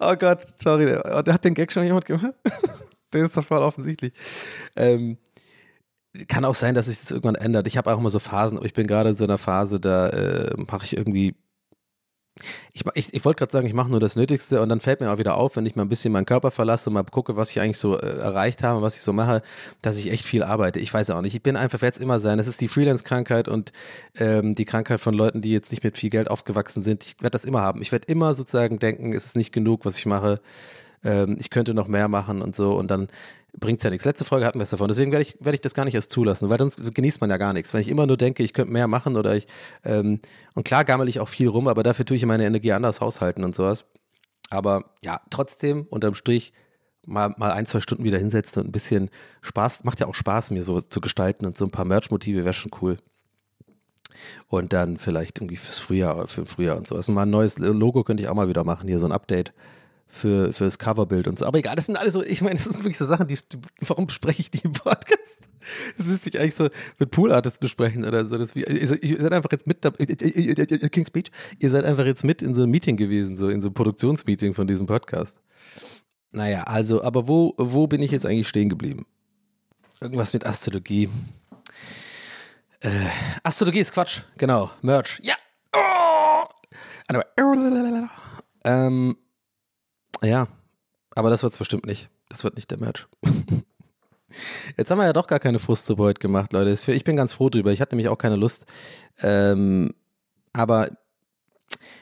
[0.00, 0.92] oh Gott, sorry.
[0.92, 2.34] Hat den Gag schon jemand gemacht?
[3.22, 4.12] Das ist doch voll offensichtlich.
[4.76, 5.18] Ähm,
[6.28, 7.66] kann auch sein, dass sich das irgendwann ändert.
[7.66, 10.08] Ich habe auch immer so Phasen, aber ich bin gerade in so einer Phase, da
[10.10, 11.34] äh, mache ich irgendwie.
[12.72, 15.12] Ich, ich, ich wollte gerade sagen, ich mache nur das Nötigste und dann fällt mir
[15.12, 17.50] auch wieder auf, wenn ich mal ein bisschen meinen Körper verlasse und mal gucke, was
[17.50, 19.40] ich eigentlich so äh, erreicht habe, was ich so mache,
[19.82, 20.80] dass ich echt viel arbeite.
[20.80, 21.34] Ich weiß auch nicht.
[21.34, 22.40] Ich bin einfach, werde es immer sein.
[22.40, 23.72] Es ist die Freelance-Krankheit und
[24.18, 27.04] ähm, die Krankheit von Leuten, die jetzt nicht mit viel Geld aufgewachsen sind.
[27.04, 27.80] Ich werde das immer haben.
[27.82, 30.40] Ich werde immer sozusagen denken, es ist nicht genug, was ich mache
[31.04, 33.08] ähm, ich könnte noch mehr machen und so und dann
[33.58, 34.04] bringt es ja nichts.
[34.04, 36.10] Letzte Folge hatten wir es davon, deswegen werde ich, werd ich das gar nicht erst
[36.10, 37.72] zulassen, weil sonst genießt man ja gar nichts.
[37.72, 39.46] Wenn ich immer nur denke, ich könnte mehr machen oder ich,
[39.84, 40.20] ähm,
[40.54, 43.44] und klar gammel ich auch viel rum, aber dafür tue ich meine Energie anders haushalten
[43.44, 43.84] und sowas.
[44.50, 46.52] Aber ja, trotzdem, unterm Strich,
[47.06, 49.10] mal, mal ein, zwei Stunden wieder hinsetzen und ein bisschen
[49.42, 52.54] Spaß, macht ja auch Spaß, mir so zu gestalten und so ein paar Merch-Motive wäre
[52.54, 52.96] schon cool.
[54.48, 57.08] Und dann vielleicht irgendwie fürs Frühjahr, für Frühjahr und sowas.
[57.08, 59.52] Mal ein neues Logo könnte ich auch mal wieder machen, hier so ein Update
[60.14, 61.46] für, das Coverbild und so.
[61.46, 63.36] Aber egal, das sind alles so, ich meine, das sind wirklich so Sachen, die,
[63.80, 65.40] warum bespreche ich die im Podcast?
[65.96, 68.38] Das müsste ich eigentlich so mit Pool Artists besprechen oder so.
[68.38, 69.80] Das wie, ihr, seid, einfach jetzt mit,
[70.92, 73.68] King's Speech, ihr seid einfach jetzt mit in so einem Meeting gewesen, so in so
[73.68, 75.40] einem Produktionsmeeting von diesem Podcast.
[76.30, 79.06] Naja, also, aber wo, wo bin ich jetzt eigentlich stehen geblieben?
[80.00, 81.08] Irgendwas mit Astrologie.
[82.80, 82.90] Äh,
[83.42, 84.70] Astrologie ist Quatsch, genau.
[84.82, 85.18] Merch.
[85.22, 85.34] Ja.
[85.74, 86.44] Oh!
[88.64, 89.16] Ähm,
[90.24, 90.48] ja,
[91.14, 92.10] aber das wird es bestimmt nicht.
[92.28, 93.06] Das wird nicht der Match.
[94.76, 96.76] Jetzt haben wir ja doch gar keine Frustsuppe heute gemacht, Leute.
[96.92, 97.72] Ich bin ganz froh drüber.
[97.72, 98.66] Ich hatte nämlich auch keine Lust.
[99.22, 99.94] Ähm,
[100.52, 100.90] aber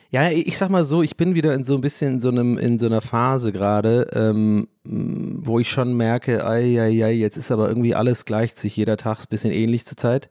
[0.09, 2.57] ja, ich sag mal so, ich bin wieder in so ein bisschen in so einem,
[2.57, 7.51] in so einer Phase gerade, ähm, wo ich schon merke, ei, ei, ei, jetzt ist
[7.51, 10.29] aber irgendwie alles gleicht sich jeder Tag ein bisschen ähnlich zur Zeit.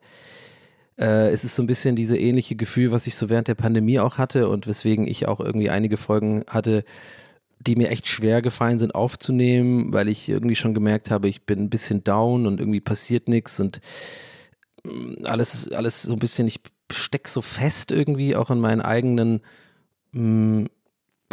[1.01, 3.99] Äh, es ist so ein bisschen diese ähnliche Gefühl, was ich so während der Pandemie
[3.99, 6.85] auch hatte und weswegen ich auch irgendwie einige Folgen hatte,
[7.67, 11.61] die mir echt schwer gefallen sind aufzunehmen, weil ich irgendwie schon gemerkt habe, ich bin
[11.61, 13.81] ein bisschen down und irgendwie passiert nichts und
[14.85, 16.61] mm, alles, alles so ein bisschen, ich
[16.91, 19.41] stecke so fest irgendwie auch in meinen eigenen,
[20.13, 20.67] mm,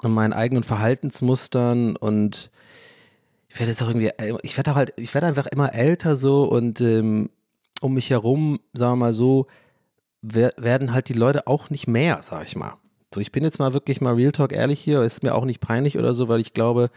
[0.04, 2.52] in meinen eigenen Verhaltensmustern und
[3.50, 4.12] ich werde jetzt auch irgendwie,
[4.44, 7.30] ich werde halt, ich werde einfach immer älter so und ähm,
[7.82, 9.48] um mich herum, sagen wir mal so,
[10.22, 12.74] werden halt die Leute auch nicht mehr, sag ich mal.
[13.14, 15.60] So, ich bin jetzt mal wirklich mal Real Talk ehrlich hier, ist mir auch nicht
[15.60, 16.89] peinlich oder so, weil ich glaube,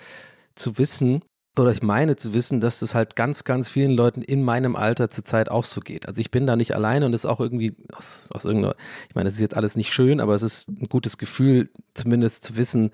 [0.54, 1.22] zu wissen,
[1.58, 5.08] oder ich meine zu wissen, dass das halt ganz, ganz vielen Leuten in meinem Alter
[5.08, 6.08] zurzeit auch so geht.
[6.08, 8.74] Also ich bin da nicht alleine und es ist auch irgendwie aus, aus irgendeiner,
[9.08, 12.44] ich meine, das ist jetzt alles nicht schön, aber es ist ein gutes Gefühl, zumindest
[12.44, 12.90] zu wissen,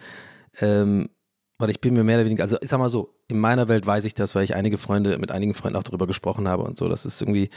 [0.60, 1.08] ähm,
[1.59, 3.84] weil ich bin mir mehr oder weniger, also ich sag mal so, in meiner Welt
[3.84, 6.78] weiß ich das, weil ich einige Freunde, mit einigen Freunden auch darüber gesprochen habe und
[6.78, 6.88] so.
[6.88, 7.50] Das ist irgendwie,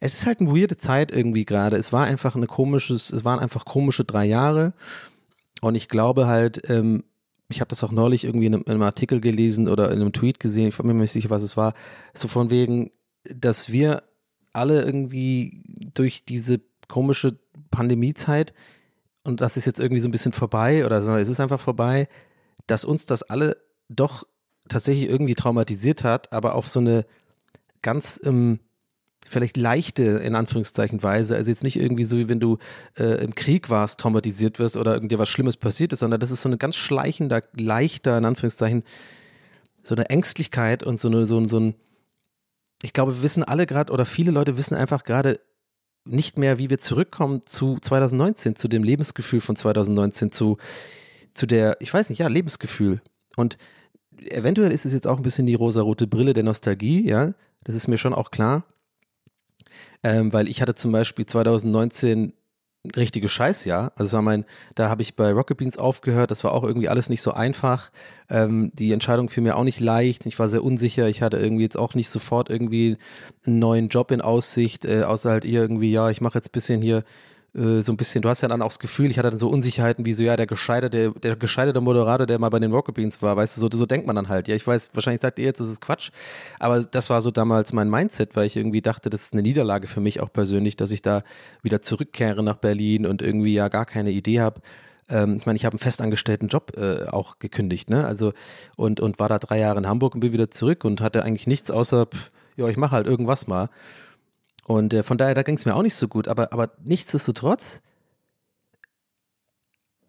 [0.00, 1.76] es ist halt eine weirde Zeit irgendwie gerade.
[1.76, 4.74] Es war einfach eine komisches, es waren einfach komische drei Jahre.
[5.62, 7.04] Und ich glaube halt, ähm,
[7.48, 10.12] ich habe das auch neulich irgendwie in einem, in einem, Artikel gelesen oder in einem
[10.12, 11.72] Tweet gesehen, ich bin mir nicht sicher, was es war,
[12.12, 12.90] so von wegen,
[13.24, 14.02] dass wir
[14.52, 15.62] alle irgendwie
[15.94, 17.38] durch diese komische
[17.70, 18.52] Pandemiezeit
[19.24, 22.08] und das ist jetzt irgendwie so ein bisschen vorbei oder so, es ist einfach vorbei,
[22.68, 23.56] dass uns das alle
[23.88, 24.24] doch
[24.68, 27.04] tatsächlich irgendwie traumatisiert hat, aber auf so eine
[27.82, 28.60] ganz ähm,
[29.26, 31.36] vielleicht leichte, in Anführungszeichen, Weise.
[31.36, 32.58] Also jetzt nicht irgendwie so, wie wenn du
[32.98, 36.42] äh, im Krieg warst, traumatisiert wirst oder irgenddir was Schlimmes passiert ist, sondern das ist
[36.42, 38.84] so eine ganz schleichender, leichter, in Anführungszeichen,
[39.82, 41.74] so eine Ängstlichkeit und so, eine, so, so ein,
[42.82, 45.40] ich glaube, wir wissen alle gerade oder viele Leute wissen einfach gerade
[46.04, 50.56] nicht mehr, wie wir zurückkommen zu 2019, zu dem Lebensgefühl von 2019, zu,
[51.38, 53.00] zu der, ich weiß nicht, ja, Lebensgefühl.
[53.36, 53.56] Und
[54.30, 57.32] eventuell ist es jetzt auch ein bisschen die rosarote Brille der Nostalgie, ja,
[57.64, 58.64] das ist mir schon auch klar.
[60.02, 62.32] Ähm, weil ich hatte zum Beispiel 2019
[62.96, 63.92] richtige Scheißjahr.
[63.96, 66.30] Also war mein, da habe ich bei Rocket Beans aufgehört.
[66.30, 67.90] Das war auch irgendwie alles nicht so einfach.
[68.30, 70.26] Ähm, die Entscheidung fiel mir auch nicht leicht.
[70.26, 71.08] Ich war sehr unsicher.
[71.08, 72.96] Ich hatte irgendwie jetzt auch nicht sofort irgendwie
[73.46, 76.80] einen neuen Job in Aussicht, äh, außer halt irgendwie, ja, ich mache jetzt ein bisschen
[76.80, 77.02] hier
[77.54, 79.48] äh, so ein bisschen, du hast ja dann auch das Gefühl, ich hatte dann so
[79.48, 83.22] Unsicherheiten wie so, ja, der gescheiterte, der gescheiterte Moderator, der mal bei den Rocket Beans
[83.22, 84.48] war, weißt du, so, so denkt man dann halt.
[84.48, 86.10] Ja, ich weiß, wahrscheinlich sagt ihr jetzt, das ist Quatsch,
[86.58, 89.86] aber das war so damals mein Mindset, weil ich irgendwie dachte, das ist eine Niederlage
[89.86, 91.22] für mich auch persönlich, dass ich da
[91.62, 94.60] wieder zurückkehre nach Berlin und irgendwie ja gar keine Idee habe.
[95.08, 98.06] Ähm, ich meine, ich habe einen festangestellten Job äh, auch gekündigt, ne?
[98.06, 98.32] Also
[98.76, 101.46] und, und war da drei Jahre in Hamburg und bin wieder zurück und hatte eigentlich
[101.46, 102.08] nichts außer,
[102.56, 103.70] ja, ich mache halt irgendwas mal.
[104.68, 106.28] Und äh, von daher, da ging es mir auch nicht so gut.
[106.28, 107.80] Aber, aber nichtsdestotrotz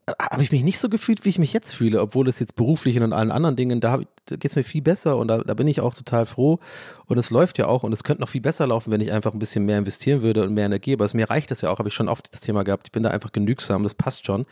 [0.05, 2.57] äh, habe ich mich nicht so gefühlt, wie ich mich jetzt fühle, obwohl es jetzt
[2.57, 5.53] beruflich und allen anderen Dingen, da, da geht es mir viel besser und da, da
[5.53, 6.59] bin ich auch total froh.
[7.05, 9.31] Und es läuft ja auch und es könnte noch viel besser laufen, wenn ich einfach
[9.31, 10.93] ein bisschen mehr investieren würde und mehr Energie.
[10.93, 12.89] Aber es, mir reicht das ja auch, habe ich schon oft das Thema gehabt.
[12.89, 14.45] Ich bin da einfach genügsam, das passt schon.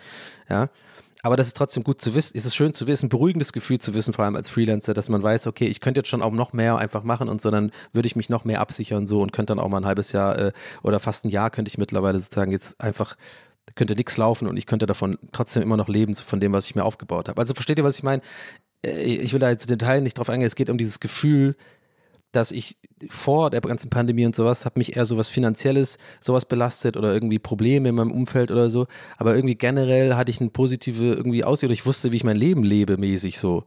[0.50, 0.70] Ja.
[1.28, 2.38] Aber das ist trotzdem gut zu wissen.
[2.38, 5.22] Es ist schön zu wissen, beruhigendes Gefühl zu wissen, vor allem als Freelancer, dass man
[5.22, 8.08] weiß, okay, ich könnte jetzt schon auch noch mehr einfach machen und so, dann würde
[8.08, 10.52] ich mich noch mehr absichern so und könnte dann auch mal ein halbes Jahr äh,
[10.84, 13.18] oder fast ein Jahr könnte ich mittlerweile sozusagen jetzt einfach
[13.76, 16.66] könnte nichts laufen und ich könnte davon trotzdem immer noch leben, so von dem, was
[16.66, 17.42] ich mir aufgebaut habe.
[17.42, 18.22] Also versteht ihr, was ich meine?
[18.86, 20.48] Äh, ich will da jetzt im Detail nicht drauf eingehen.
[20.48, 21.58] Es geht um dieses Gefühl,
[22.38, 22.78] dass ich
[23.10, 27.40] vor der ganzen Pandemie und sowas, habe mich eher sowas Finanzielles, sowas belastet oder irgendwie
[27.40, 28.88] Probleme in meinem Umfeld oder so.
[29.18, 32.38] Aber irgendwie generell hatte ich eine positive irgendwie Aussicht oder ich wusste, wie ich mein
[32.38, 33.66] Leben lebe, mäßig so.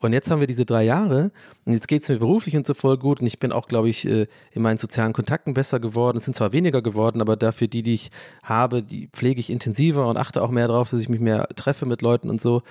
[0.00, 1.30] Und jetzt haben wir diese drei Jahre
[1.64, 3.88] und jetzt geht es mir beruflich und so voll gut und ich bin auch, glaube
[3.88, 6.18] ich, äh, in meinen sozialen Kontakten besser geworden.
[6.18, 8.10] Es sind zwar weniger geworden, aber dafür die, die ich
[8.42, 11.86] habe, die pflege ich intensiver und achte auch mehr darauf, dass ich mich mehr treffe
[11.86, 12.62] mit Leuten und so.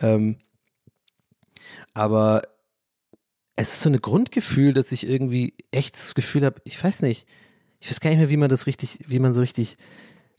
[0.00, 0.36] Ähm,
[1.94, 2.42] aber
[3.56, 7.26] es ist so ein Grundgefühl, dass ich irgendwie echt das Gefühl habe, ich weiß nicht,
[7.80, 9.76] ich weiß gar nicht mehr, wie man das richtig, wie man so richtig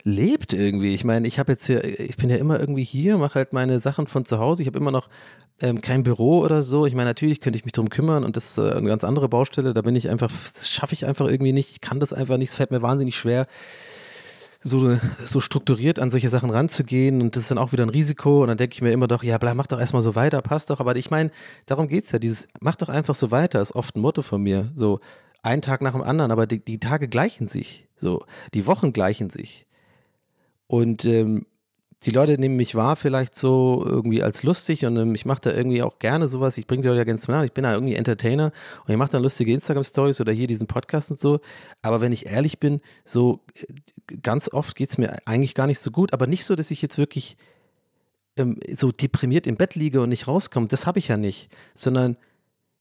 [0.04, 0.94] lebt irgendwie.
[0.94, 3.80] Ich meine, ich habe jetzt hier, ich bin ja immer irgendwie hier, mache halt meine
[3.80, 4.62] Sachen von zu Hause.
[4.62, 5.08] Ich habe immer noch
[5.60, 6.86] ähm, kein Büro oder so.
[6.86, 9.28] Ich meine, natürlich könnte ich mich drum kümmern und das ist äh, eine ganz andere
[9.28, 9.74] Baustelle.
[9.74, 11.70] Da bin ich einfach, das schaffe ich einfach irgendwie nicht.
[11.70, 12.50] Ich kann das einfach nicht.
[12.50, 13.46] Es fällt mir wahnsinnig schwer,
[14.60, 18.42] so, so strukturiert an solche Sachen ranzugehen und das ist dann auch wieder ein Risiko.
[18.42, 20.70] Und dann denke ich mir immer doch, ja, bleib, mach doch erstmal so weiter, passt
[20.70, 21.30] doch, aber ich meine,
[21.66, 24.42] darum geht es ja, dieses, mach doch einfach so weiter, ist oft ein Motto von
[24.42, 25.00] mir, so
[25.42, 29.30] ein Tag nach dem anderen, aber die, die Tage gleichen sich, so, die Wochen gleichen
[29.30, 29.66] sich.
[30.66, 31.46] Und ähm,
[32.04, 35.52] die Leute nehmen mich wahr vielleicht so irgendwie als lustig und ähm, ich mache da
[35.52, 36.56] irgendwie auch gerne sowas.
[36.56, 37.42] Ich bringe die Leute ja ganz nah.
[37.42, 38.52] Ich bin da irgendwie Entertainer
[38.84, 41.40] und ich mache dann lustige Instagram-Stories oder hier diesen Podcast und so.
[41.82, 45.80] Aber wenn ich ehrlich bin, so äh, ganz oft geht es mir eigentlich gar nicht
[45.80, 47.36] so gut, aber nicht so, dass ich jetzt wirklich
[48.36, 50.68] ähm, so deprimiert im Bett liege und nicht rauskomme.
[50.68, 52.16] Das habe ich ja nicht, sondern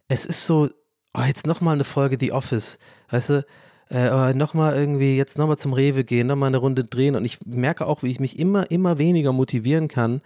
[0.08, 0.70] es ist so,
[1.16, 2.78] oh, jetzt nochmal eine Folge The Office,
[3.10, 3.46] weißt du?
[3.90, 7.16] Äh, nochmal irgendwie, jetzt nochmal zum Rewe gehen, nochmal eine Runde drehen.
[7.16, 10.22] Und ich merke auch, wie ich mich immer, immer weniger motivieren kann,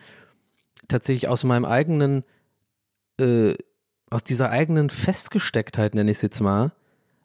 [0.87, 2.23] tatsächlich aus meinem eigenen,
[3.19, 3.53] äh,
[4.09, 6.71] aus dieser eigenen Festgestecktheit, nenne ich es jetzt mal,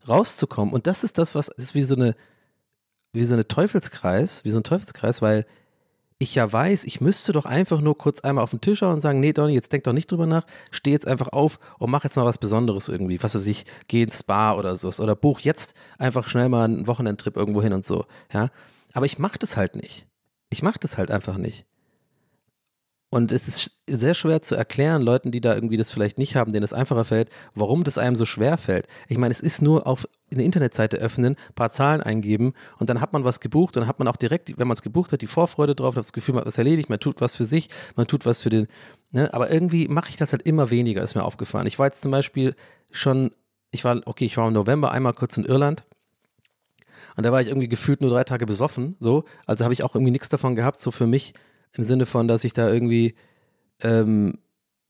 [0.09, 0.73] rauszukommen.
[0.73, 2.15] Und das ist das, was ist wie so eine,
[3.13, 5.47] wie so eine Teufelskreis, wie so ein Teufelskreis, weil
[6.19, 9.01] ich ja weiß, ich müsste doch einfach nur kurz einmal auf den Tisch schauen und
[9.01, 12.05] sagen, nee, Donny, jetzt denk doch nicht drüber nach, steh jetzt einfach auf und mach
[12.05, 15.41] jetzt mal was Besonderes irgendwie, was weiß ich, geh ins Spa oder so, oder buch
[15.41, 18.49] jetzt einfach schnell mal einen Wochenendtrip irgendwo hin und so, ja.
[18.95, 20.07] Aber ich mach das halt nicht.
[20.49, 21.67] Ich mach das halt einfach nicht.
[23.09, 26.53] Und es ist sehr schwer zu erklären, Leuten, die da irgendwie das vielleicht nicht haben,
[26.53, 28.89] denen es einfacher fällt, warum das einem so schwer fällt.
[29.09, 33.13] Ich meine, es ist nur auf eine Internetseite öffnen, paar Zahlen eingeben und dann hat
[33.13, 35.29] man was gebucht und dann hat man auch direkt, wenn man es gebucht hat, die
[35.29, 38.27] Vorfreude drauf, das Gefühl, man hat was erledigt, man tut was für sich, man tut
[38.27, 38.67] was für den,
[39.13, 39.33] ne?
[39.33, 41.69] aber irgendwie mache ich das halt immer weniger, ist mir aufgefallen.
[41.69, 42.57] Ich war jetzt zum Beispiel
[42.91, 43.31] schon,
[43.71, 45.85] ich war, okay, ich war im November einmal kurz in Irland
[47.17, 49.95] und da war ich irgendwie gefühlt nur drei Tage besoffen, so, also habe ich auch
[49.95, 51.35] irgendwie nichts davon gehabt, so für mich
[51.79, 53.15] im Sinne von, dass ich da irgendwie,
[53.83, 54.39] ähm,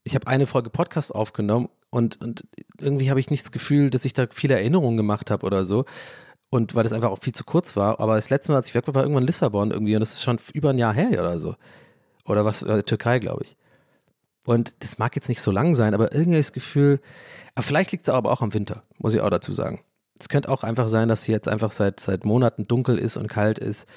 [0.03, 2.43] ich habe eine Folge Podcast aufgenommen und, und
[2.79, 5.85] irgendwie habe ich nicht das Gefühl, dass ich da viele Erinnerungen gemacht habe oder so.
[6.49, 7.99] Und weil das einfach auch viel zu kurz war.
[7.99, 10.23] Aber das letzte Mal, als ich weg war, war irgendwann Lissabon irgendwie und das ist
[10.23, 11.55] schon über ein Jahr her oder so.
[12.25, 13.57] Oder was, äh, Türkei, glaube ich.
[14.45, 17.01] Und das mag jetzt nicht so lang sein, aber irgendwie das Gefühl,
[17.53, 19.81] aber vielleicht liegt es aber auch am Winter, muss ich auch dazu sagen.
[20.19, 23.27] Es könnte auch einfach sein, dass hier jetzt einfach seit, seit Monaten dunkel ist und
[23.27, 23.87] kalt ist.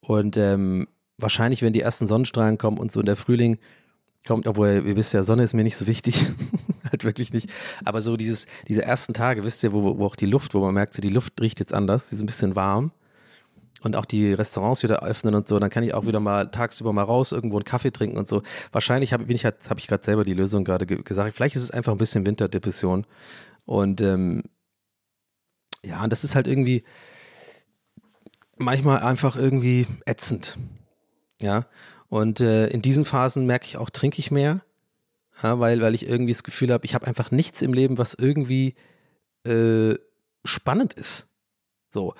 [0.00, 0.86] Und ähm,
[1.18, 3.58] wahrscheinlich, wenn die ersten Sonnenstrahlen kommen und so in der Frühling
[4.26, 6.26] kommt, obwohl ihr wisst ja, Sonne ist mir nicht so wichtig.
[6.90, 7.50] halt wirklich nicht.
[7.84, 10.74] Aber so dieses, diese ersten Tage, wisst ihr, wo, wo auch die Luft, wo man
[10.74, 12.92] merkt, so die Luft riecht jetzt anders, die ist ein bisschen warm
[13.82, 16.92] und auch die Restaurants wieder öffnen und so, dann kann ich auch wieder mal tagsüber
[16.92, 18.42] mal raus, irgendwo einen Kaffee trinken und so.
[18.72, 21.34] Wahrscheinlich habe ich, halt, habe ich gerade selber die Lösung gerade ge gesagt.
[21.34, 23.06] Vielleicht ist es einfach ein bisschen Winterdepression.
[23.64, 24.42] Und ähm,
[25.84, 26.84] ja, und das ist halt irgendwie
[28.58, 30.58] manchmal einfach irgendwie ätzend.
[31.40, 31.66] Ja.
[32.08, 34.62] Und äh, in diesen Phasen merke ich auch, trinke ich mehr.
[35.42, 38.14] Ja, weil, weil ich irgendwie das Gefühl habe, ich habe einfach nichts im Leben, was
[38.14, 38.74] irgendwie
[39.44, 39.94] äh,
[40.44, 41.26] spannend ist.
[41.92, 42.14] So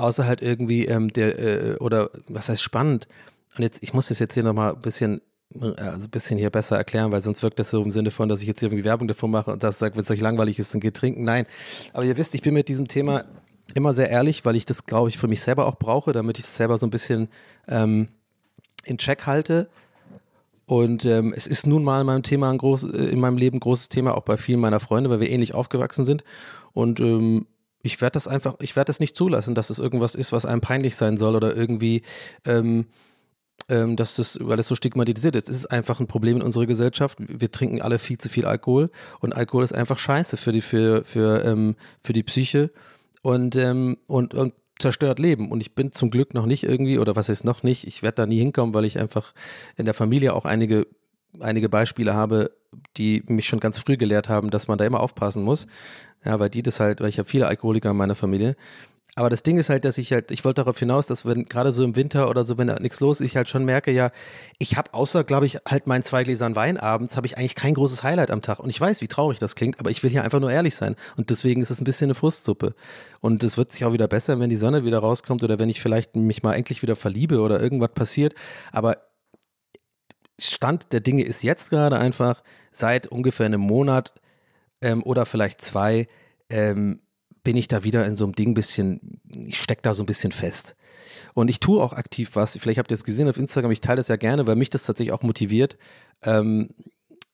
[0.00, 3.06] außer halt irgendwie ähm, der, äh, oder was heißt spannend?
[3.56, 5.20] Und jetzt, ich muss das jetzt hier nochmal ein bisschen,
[5.54, 8.28] äh, also ein bisschen hier besser erklären, weil sonst wirkt das so im Sinne von,
[8.28, 10.58] dass ich jetzt hier irgendwie Werbung davon mache und das sagt, wenn es euch langweilig
[10.58, 11.24] ist, dann geht trinken.
[11.24, 11.46] Nein.
[11.92, 13.24] Aber ihr wisst, ich bin mit diesem Thema
[13.74, 16.44] immer sehr ehrlich, weil ich das, glaube ich, für mich selber auch brauche, damit ich
[16.44, 17.28] das selber so ein bisschen
[17.68, 18.08] ähm,
[18.84, 19.68] in Check halte.
[20.66, 23.56] Und ähm, es ist nun mal in meinem Thema ein groß, äh, in meinem Leben
[23.56, 26.22] ein großes Thema, auch bei vielen meiner Freunde, weil wir ähnlich aufgewachsen sind.
[26.72, 27.46] Und ähm,
[27.82, 30.60] ich werde das einfach, ich werde das nicht zulassen, dass es irgendwas ist, was einem
[30.60, 32.02] peinlich sein soll oder irgendwie,
[32.44, 32.86] ähm,
[33.68, 35.48] ähm, dass das, weil es so stigmatisiert ist.
[35.48, 37.18] Es ist einfach ein Problem in unserer Gesellschaft.
[37.18, 41.04] Wir trinken alle viel zu viel Alkohol und Alkohol ist einfach scheiße für die, für,
[41.04, 42.70] für, ähm, für die Psyche
[43.22, 45.50] und, ähm, und, und zerstört Leben.
[45.50, 48.16] Und ich bin zum Glück noch nicht irgendwie, oder was ist noch nicht, ich werde
[48.16, 49.32] da nie hinkommen, weil ich einfach
[49.76, 50.86] in der Familie auch einige,
[51.38, 52.50] einige Beispiele habe,
[52.96, 55.66] die mich schon ganz früh gelehrt haben, dass man da immer aufpassen muss.
[56.24, 58.56] Ja, weil die das halt, weil ich habe viele Alkoholiker in meiner Familie.
[59.16, 61.72] Aber das Ding ist halt, dass ich halt, ich wollte darauf hinaus, dass wenn gerade
[61.72, 64.10] so im Winter oder so, wenn da nichts los ist, ich halt schon merke, ja,
[64.58, 67.74] ich habe außer, glaube ich, halt meinen zwei Gläsern Wein abends, habe ich eigentlich kein
[67.74, 68.60] großes Highlight am Tag.
[68.60, 70.96] Und ich weiß, wie traurig das klingt, aber ich will hier einfach nur ehrlich sein.
[71.16, 72.74] Und deswegen ist es ein bisschen eine Frustsuppe.
[73.20, 75.80] Und es wird sich auch wieder besser, wenn die Sonne wieder rauskommt oder wenn ich
[75.80, 78.34] vielleicht mich mal endlich wieder verliebe oder irgendwas passiert.
[78.72, 78.98] Aber
[80.38, 82.42] Stand der Dinge ist jetzt gerade einfach,
[82.72, 84.14] seit ungefähr einem Monat
[84.80, 86.06] ähm, oder vielleicht zwei,
[86.48, 87.00] ähm,
[87.42, 90.32] bin ich da wieder in so einem Ding bisschen, ich stecke da so ein bisschen
[90.32, 90.76] fest.
[91.34, 92.56] Und ich tue auch aktiv was.
[92.58, 94.84] Vielleicht habt ihr es gesehen auf Instagram, ich teile das ja gerne, weil mich das
[94.84, 95.76] tatsächlich auch motiviert.
[96.22, 96.70] Ähm,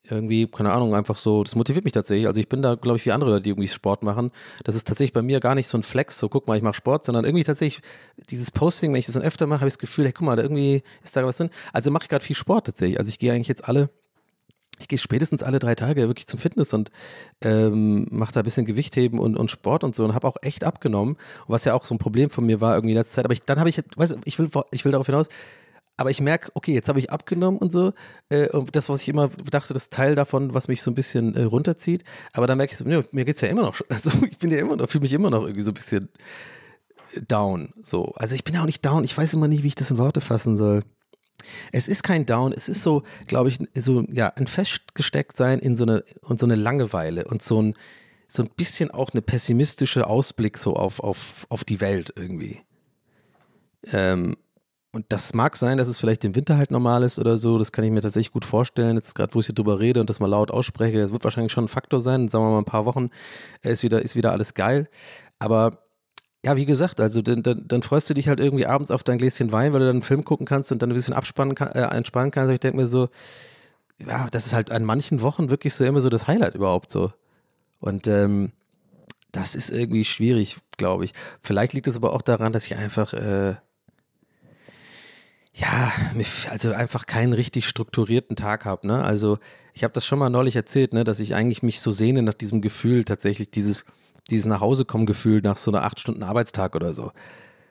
[0.09, 2.26] irgendwie, keine Ahnung, einfach so, das motiviert mich tatsächlich.
[2.26, 4.30] Also ich bin da, glaube ich, wie andere Leute, die irgendwie Sport machen.
[4.64, 6.74] Das ist tatsächlich bei mir gar nicht so ein Flex, so guck mal, ich mache
[6.74, 7.82] Sport, sondern irgendwie tatsächlich
[8.30, 10.36] dieses Posting, wenn ich das dann öfter mache, habe ich das Gefühl, hey, guck mal,
[10.36, 11.50] da irgendwie ist da was drin.
[11.72, 12.98] Also mache ich gerade viel Sport tatsächlich.
[12.98, 13.90] Also ich gehe eigentlich jetzt alle
[14.79, 16.91] ich gehe spätestens alle drei Tage wirklich zum Fitness und
[17.43, 20.64] ähm, mache da ein bisschen Gewichtheben und, und Sport und so und habe auch echt
[20.64, 21.16] abgenommen,
[21.47, 23.24] was ja auch so ein Problem von mir war irgendwie in letzter Zeit.
[23.24, 25.29] Aber ich, dann habe ich, weiß, ich will, ich will darauf hinaus,
[25.97, 27.93] aber ich merke, okay, jetzt habe ich abgenommen und so.
[28.29, 31.35] Äh, und das, was ich immer dachte, das Teil davon, was mich so ein bisschen
[31.35, 32.05] äh, runterzieht.
[32.33, 33.81] Aber dann merke ich so, nö, mir geht's ja immer noch.
[33.89, 36.11] Also ich bin ja immer noch, fühle mich immer noch irgendwie so ein bisschen
[37.29, 37.72] down.
[37.81, 38.12] So.
[38.16, 39.05] Also ich bin ja auch nicht down.
[39.05, 40.83] Ich weiß immer nicht, wie ich das in Worte fassen soll.
[41.72, 45.84] Es ist kein Down, es ist so, glaube ich, so, ja, ein Festgestecktsein in so
[45.84, 47.74] eine, und so eine Langeweile und so ein,
[48.28, 52.61] so ein bisschen auch eine pessimistische Ausblick so auf, auf, auf die Welt irgendwie.
[53.92, 54.36] Ähm,
[54.97, 57.59] und das mag sein, dass es vielleicht im Winter halt normal ist oder so.
[57.59, 58.97] Das kann ich mir tatsächlich gut vorstellen.
[58.97, 61.53] Jetzt gerade, wo ich hier drüber rede und das mal laut ausspreche, das wird wahrscheinlich
[61.53, 62.30] schon ein Faktor sein.
[62.30, 63.11] Sagen wir mal ein paar Wochen
[63.62, 64.88] ist wieder, ist wieder alles geil.
[65.38, 65.86] Aber
[66.47, 69.18] ja, wie gesagt, also dann, dann, dann, freust du dich halt irgendwie abends auf dein
[69.18, 71.72] Gläschen Wein, weil du dann einen Film gucken kannst und dann ein bisschen abspannen kann,
[71.72, 72.53] äh, entspannen kannst.
[72.53, 73.09] Ich denke mir so,
[73.99, 77.12] ja, das ist halt an manchen Wochen wirklich so immer so das Highlight überhaupt so.
[77.80, 78.53] Und ähm,
[79.32, 81.14] das ist irgendwie schwierig, glaube ich.
[81.42, 83.57] Vielleicht liegt es aber auch daran, dass ich einfach, äh,
[85.53, 85.92] ja,
[86.49, 88.86] also einfach keinen richtig strukturierten Tag habe.
[88.86, 89.03] Ne?
[89.03, 89.38] Also
[89.74, 92.34] ich habe das schon mal neulich erzählt, ne, dass ich eigentlich mich so sehne nach
[92.34, 93.84] diesem Gefühl tatsächlich dieses
[94.31, 97.12] dieses nach Hause kommen Gefühl nach so einer acht Stunden Arbeitstag oder so.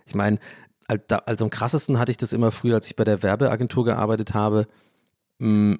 [0.05, 0.39] Ich meine,
[0.87, 4.67] also am krassesten hatte ich das immer früher, als ich bei der Werbeagentur gearbeitet habe,
[5.39, 5.75] mm,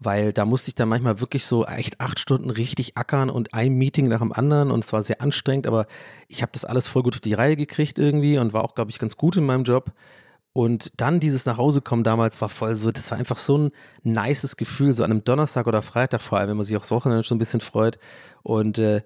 [0.00, 3.74] weil da musste ich dann manchmal wirklich so echt acht Stunden richtig ackern und ein
[3.74, 5.86] Meeting nach dem anderen und es war sehr anstrengend, aber
[6.26, 8.90] ich habe das alles voll gut auf die Reihe gekriegt irgendwie und war auch, glaube
[8.90, 9.92] ich, ganz gut in meinem Job.
[10.54, 13.72] Und dann dieses Nachhausekommen damals war voll so, das war einfach so ein
[14.02, 17.24] nices Gefühl, so an einem Donnerstag oder Freitag vor allem, wenn man sich aufs Wochenende
[17.24, 17.98] schon ein bisschen freut.
[18.42, 19.00] Und äh,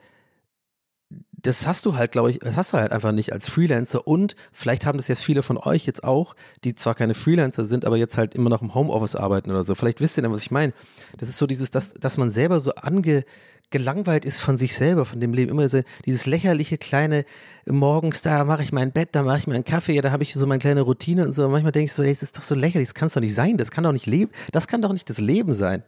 [1.46, 4.34] das hast du halt, glaube ich, das hast du halt einfach nicht als Freelancer und
[4.52, 6.34] vielleicht haben das jetzt viele von euch jetzt auch,
[6.64, 9.74] die zwar keine Freelancer sind, aber jetzt halt immer noch im Homeoffice arbeiten oder so.
[9.74, 10.72] Vielleicht wisst ihr dann, was ich meine.
[11.18, 13.24] Das ist so dieses, dass, dass man selber so ange,
[13.70, 15.50] gelangweilt ist von sich selber, von dem Leben.
[15.50, 15.68] Immer
[16.04, 17.24] dieses lächerliche kleine,
[17.66, 20.34] morgens da mache ich mein Bett, da mache ich mir einen Kaffee, da habe ich
[20.34, 21.48] so meine kleine Routine und so.
[21.48, 23.34] Manchmal denke ich so, ey, das ist doch so lächerlich, das kann es doch nicht
[23.34, 25.82] sein, das kann doch nicht leben, das kann doch nicht das Leben sein.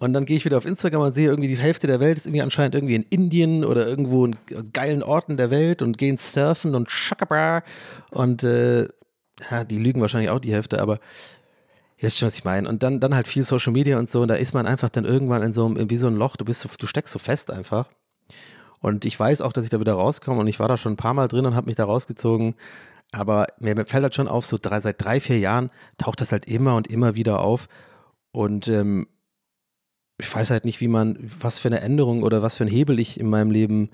[0.00, 2.26] Und dann gehe ich wieder auf Instagram und sehe irgendwie die Hälfte der Welt ist
[2.26, 4.34] irgendwie anscheinend irgendwie in Indien oder irgendwo in
[4.72, 7.62] geilen Orten der Welt und gehen surfen und schakabra
[8.10, 8.88] und äh,
[9.50, 10.94] ja, die lügen wahrscheinlich auch die Hälfte, aber
[11.98, 12.66] ihr wisst schon, was ich meine.
[12.66, 15.04] Und dann, dann halt viel Social Media und so und da ist man einfach dann
[15.04, 17.50] irgendwann in so einem, wie so ein Loch, du bist so, du steckst so fest
[17.50, 17.90] einfach.
[18.80, 20.96] Und ich weiß auch, dass ich da wieder rauskomme und ich war da schon ein
[20.96, 22.54] paar Mal drin und habe mich da rausgezogen.
[23.12, 26.46] Aber mir fällt halt schon auf, so drei, seit drei, vier Jahren taucht das halt
[26.46, 27.68] immer und immer wieder auf.
[28.32, 29.06] Und ähm,
[30.20, 32.98] ich weiß halt nicht, wie man, was für eine Änderung oder was für ein Hebel
[32.98, 33.90] ich in meinem Leben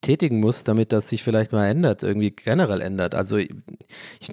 [0.00, 3.14] tätigen muss, damit das sich vielleicht mal ändert, irgendwie generell ändert.
[3.14, 3.50] Also ich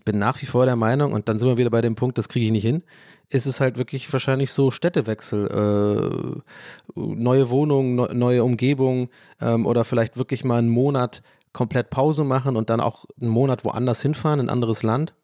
[0.05, 2.29] bin nach wie vor der Meinung, und dann sind wir wieder bei dem Punkt, das
[2.29, 2.83] kriege ich nicht hin,
[3.29, 9.09] ist es halt wirklich wahrscheinlich so Städtewechsel, äh, neue Wohnungen, ne, neue Umgebung
[9.41, 13.65] ähm, oder vielleicht wirklich mal einen Monat komplett Pause machen und dann auch einen Monat
[13.65, 15.15] woanders hinfahren, in ein anderes Land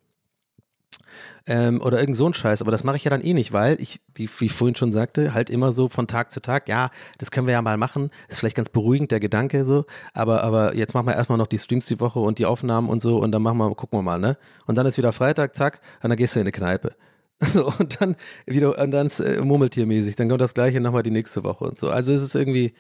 [1.47, 2.61] ähm, oder irgend so ein Scheiß.
[2.61, 4.91] Aber das mache ich ja dann eh nicht, weil ich, wie, wie ich vorhin schon
[4.91, 8.11] sagte, halt immer so von Tag zu Tag, ja, das können wir ja mal machen.
[8.27, 9.85] Ist vielleicht ganz beruhigend, der Gedanke so.
[10.13, 13.01] Aber, aber jetzt machen wir erstmal noch die Streams die Woche und die Aufnahmen und
[13.01, 14.37] so und dann machen wir, gucken wir mal, ne?
[14.65, 16.95] Und dann ist wieder Freitag, zack, und dann gehst du in eine Kneipe.
[17.53, 18.15] So, und dann
[18.45, 21.89] wieder, und dann äh, murmeltiermäßig, dann kommt das gleiche nochmal die nächste Woche und so.
[21.89, 22.75] Also es ist irgendwie,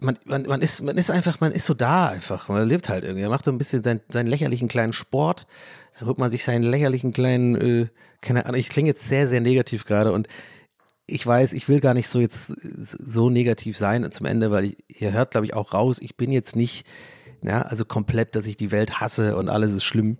[0.00, 2.48] man, man, man, ist, man ist einfach, man ist so da einfach.
[2.48, 3.22] Man lebt halt irgendwie.
[3.22, 5.46] Er macht so ein bisschen sein, seinen lächerlichen kleinen Sport,
[5.98, 7.88] da holt man sich seinen lächerlichen kleinen, äh,
[8.20, 10.28] keine Ahnung, ich klinge jetzt sehr, sehr negativ gerade und
[11.06, 14.76] ich weiß, ich will gar nicht so jetzt so negativ sein zum Ende, weil ich,
[15.00, 16.86] ihr hört, glaube ich, auch raus, ich bin jetzt nicht,
[17.42, 20.18] ja, also komplett, dass ich die Welt hasse und alles ist schlimm.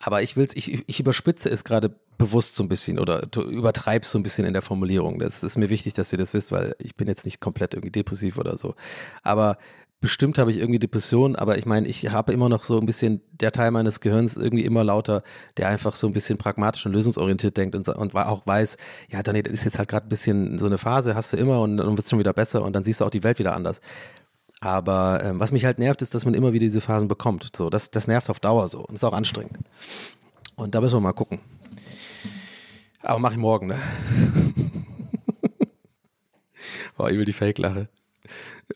[0.00, 4.18] Aber ich will's, ich, ich überspitze es gerade bewusst so ein bisschen oder übertreibe so
[4.18, 5.20] ein bisschen in der Formulierung.
[5.20, 7.92] Das ist mir wichtig, dass ihr das wisst, weil ich bin jetzt nicht komplett irgendwie
[7.92, 8.74] depressiv oder so.
[9.22, 9.58] Aber
[10.02, 13.22] bestimmt habe ich irgendwie Depressionen, aber ich meine, ich habe immer noch so ein bisschen
[13.30, 15.22] der Teil meines Gehirns irgendwie immer lauter,
[15.56, 18.76] der einfach so ein bisschen pragmatisch und lösungsorientiert denkt und, und auch weiß,
[19.10, 21.78] ja, dann ist jetzt halt gerade ein bisschen so eine Phase, hast du immer und
[21.78, 23.80] dann wird es schon wieder besser und dann siehst du auch die Welt wieder anders.
[24.60, 27.50] Aber ähm, was mich halt nervt, ist, dass man immer wieder diese Phasen bekommt.
[27.56, 29.58] So, das, das nervt auf Dauer so und ist auch anstrengend.
[30.56, 31.38] Und da müssen wir mal gucken.
[33.02, 33.78] Aber mache ich morgen, ne?
[36.96, 37.88] Boah, ich will die Fake-Lache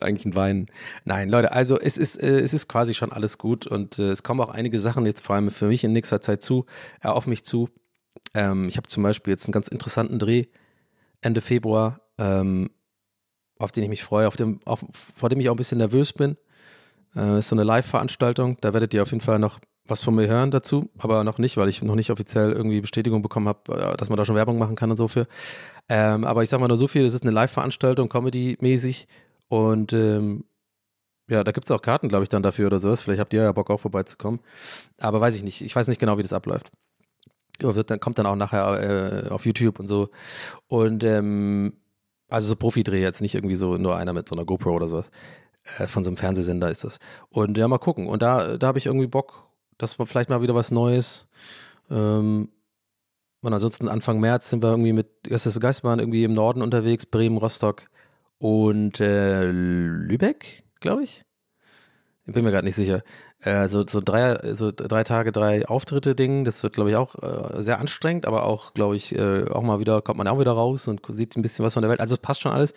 [0.01, 0.67] eigentlich ein Wein.
[1.05, 4.23] Nein, Leute, also es ist, äh, es ist quasi schon alles gut und äh, es
[4.23, 6.65] kommen auch einige Sachen jetzt vor allem für mich in nächster Zeit zu,
[7.01, 7.69] äh, auf mich zu.
[8.33, 10.45] Ähm, ich habe zum Beispiel jetzt einen ganz interessanten Dreh
[11.21, 12.69] Ende Februar, ähm,
[13.59, 16.13] auf den ich mich freue, auf dem, auf, vor dem ich auch ein bisschen nervös
[16.13, 16.37] bin.
[17.15, 20.27] Äh, ist so eine Live-Veranstaltung, da werdet ihr auf jeden Fall noch was von mir
[20.27, 23.97] hören dazu, aber noch nicht, weil ich noch nicht offiziell irgendwie Bestätigung bekommen habe, äh,
[23.97, 25.27] dass man da schon Werbung machen kann und so für.
[25.89, 29.07] Ähm, aber ich sag mal nur so viel, es ist eine Live-Veranstaltung, Comedy-mäßig
[29.49, 30.43] und ähm,
[31.29, 33.01] ja, da gibt es auch Karten, glaube ich, dann dafür oder sowas.
[33.01, 34.39] Vielleicht habt ihr ja Bock auch vorbeizukommen.
[34.99, 35.61] Aber weiß ich nicht.
[35.61, 36.71] Ich weiß nicht genau, wie das abläuft.
[37.59, 40.09] Dann, kommt dann auch nachher äh, auf YouTube und so.
[40.67, 41.73] Und ähm,
[42.29, 45.11] also so Profi-Dreh jetzt, nicht irgendwie so nur einer mit so einer GoPro oder sowas.
[45.77, 46.99] Äh, von so einem Fernsehsender ist das.
[47.29, 48.07] Und ja, mal gucken.
[48.07, 51.27] Und da, da habe ich irgendwie Bock, dass man vielleicht mal wieder was Neues.
[51.89, 52.49] Ähm,
[53.41, 57.37] und ansonsten Anfang März sind wir irgendwie mit Gäste Geistbahn irgendwie im Norden unterwegs, Bremen,
[57.37, 57.83] Rostock
[58.39, 61.23] und äh, Lübeck, glaube ich.
[62.25, 63.03] Ich bin mir gerade nicht sicher.
[63.41, 67.13] Äh, so, so, drei, so drei Tage, drei Auftritte Ding, das wird, glaube ich, auch
[67.21, 70.53] äh, sehr anstrengend, aber auch, glaube ich, äh, auch mal wieder, kommt man auch wieder
[70.53, 71.99] raus und sieht ein bisschen was von der Welt.
[71.99, 72.73] Also es passt schon alles.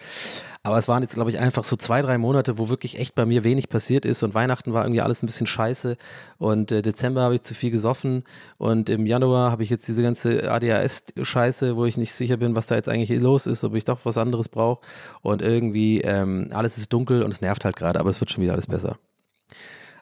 [0.63, 3.25] Aber es waren jetzt, glaube ich, einfach so zwei, drei Monate, wo wirklich echt bei
[3.25, 5.97] mir wenig passiert ist und Weihnachten war irgendwie alles ein bisschen scheiße
[6.37, 8.25] und äh, Dezember habe ich zu viel gesoffen
[8.59, 12.67] und im Januar habe ich jetzt diese ganze ADHS-Scheiße, wo ich nicht sicher bin, was
[12.67, 14.83] da jetzt eigentlich los ist, ob ich doch was anderes brauche
[15.23, 18.43] und irgendwie ähm, alles ist dunkel und es nervt halt gerade, aber es wird schon
[18.43, 18.99] wieder alles besser.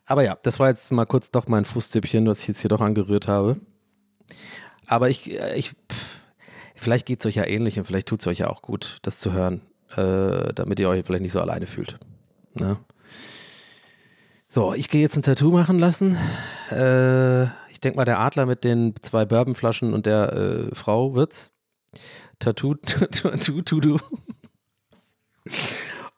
[0.09, 2.81] Aber ja, das war jetzt mal kurz doch mein Fußtippchen, was ich jetzt hier doch
[2.81, 3.61] angerührt habe.
[4.87, 6.21] Aber ich, äh, ich pff,
[6.75, 9.19] vielleicht geht es euch ja ähnlich und vielleicht tut es euch ja auch gut, das
[9.19, 9.61] zu hören,
[9.97, 11.99] äh, damit ihr euch vielleicht nicht so alleine fühlt.
[12.55, 12.79] Ne?
[14.49, 16.17] So, ich gehe jetzt ein Tattoo machen lassen.
[16.71, 21.53] Äh, ich denke mal, der Adler mit den zwei Bourbonflaschen und der äh, Frau wird's.
[22.39, 23.99] Tattoo, Tattoo, Tattoo.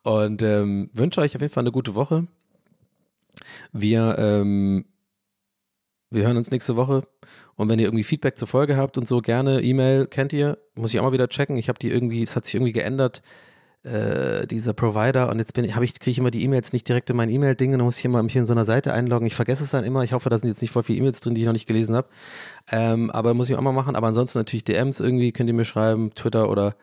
[0.04, 2.28] Und ähm, wünsche euch auf jeden Fall eine gute Woche.
[3.72, 4.84] Wir, ähm,
[6.10, 7.06] wir hören uns nächste Woche.
[7.56, 10.92] Und wenn ihr irgendwie Feedback zur Folge habt und so, gerne E-Mail, kennt ihr, muss
[10.92, 11.56] ich auch mal wieder checken.
[11.56, 13.22] Ich habe die irgendwie, es hat sich irgendwie geändert,
[13.82, 15.30] äh, dieser Provider.
[15.30, 17.72] Und jetzt bin ich, ich, kriege ich immer die E-Mails nicht direkt in mein E-Mail-Ding,
[17.72, 19.26] dann muss ich immer mich in so einer Seite einloggen.
[19.26, 20.02] Ich vergesse es dann immer.
[20.04, 21.94] Ich hoffe, da sind jetzt nicht voll viele E-Mails drin, die ich noch nicht gelesen
[21.96, 22.08] habe.
[22.70, 23.96] Ähm, aber muss ich auch mal machen.
[23.96, 26.76] Aber ansonsten natürlich DMs irgendwie könnt ihr mir schreiben, Twitter oder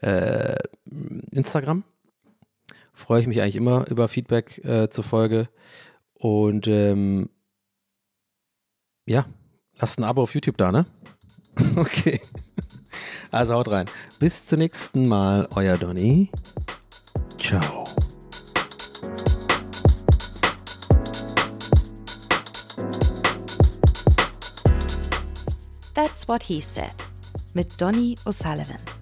[0.00, 0.56] äh,
[1.30, 1.84] Instagram.
[2.92, 5.48] Freue ich mich eigentlich immer über Feedback äh, zur Folge.
[6.14, 7.30] Und ähm,
[9.06, 9.26] ja,
[9.78, 10.86] lasst ein Abo auf YouTube da, ne?
[11.76, 12.20] okay.
[13.30, 13.86] Also haut rein.
[14.18, 16.30] Bis zum nächsten Mal, euer Donny.
[17.38, 17.84] Ciao.
[25.94, 26.94] That's What He Said
[27.54, 29.01] mit Donny O'Sullivan.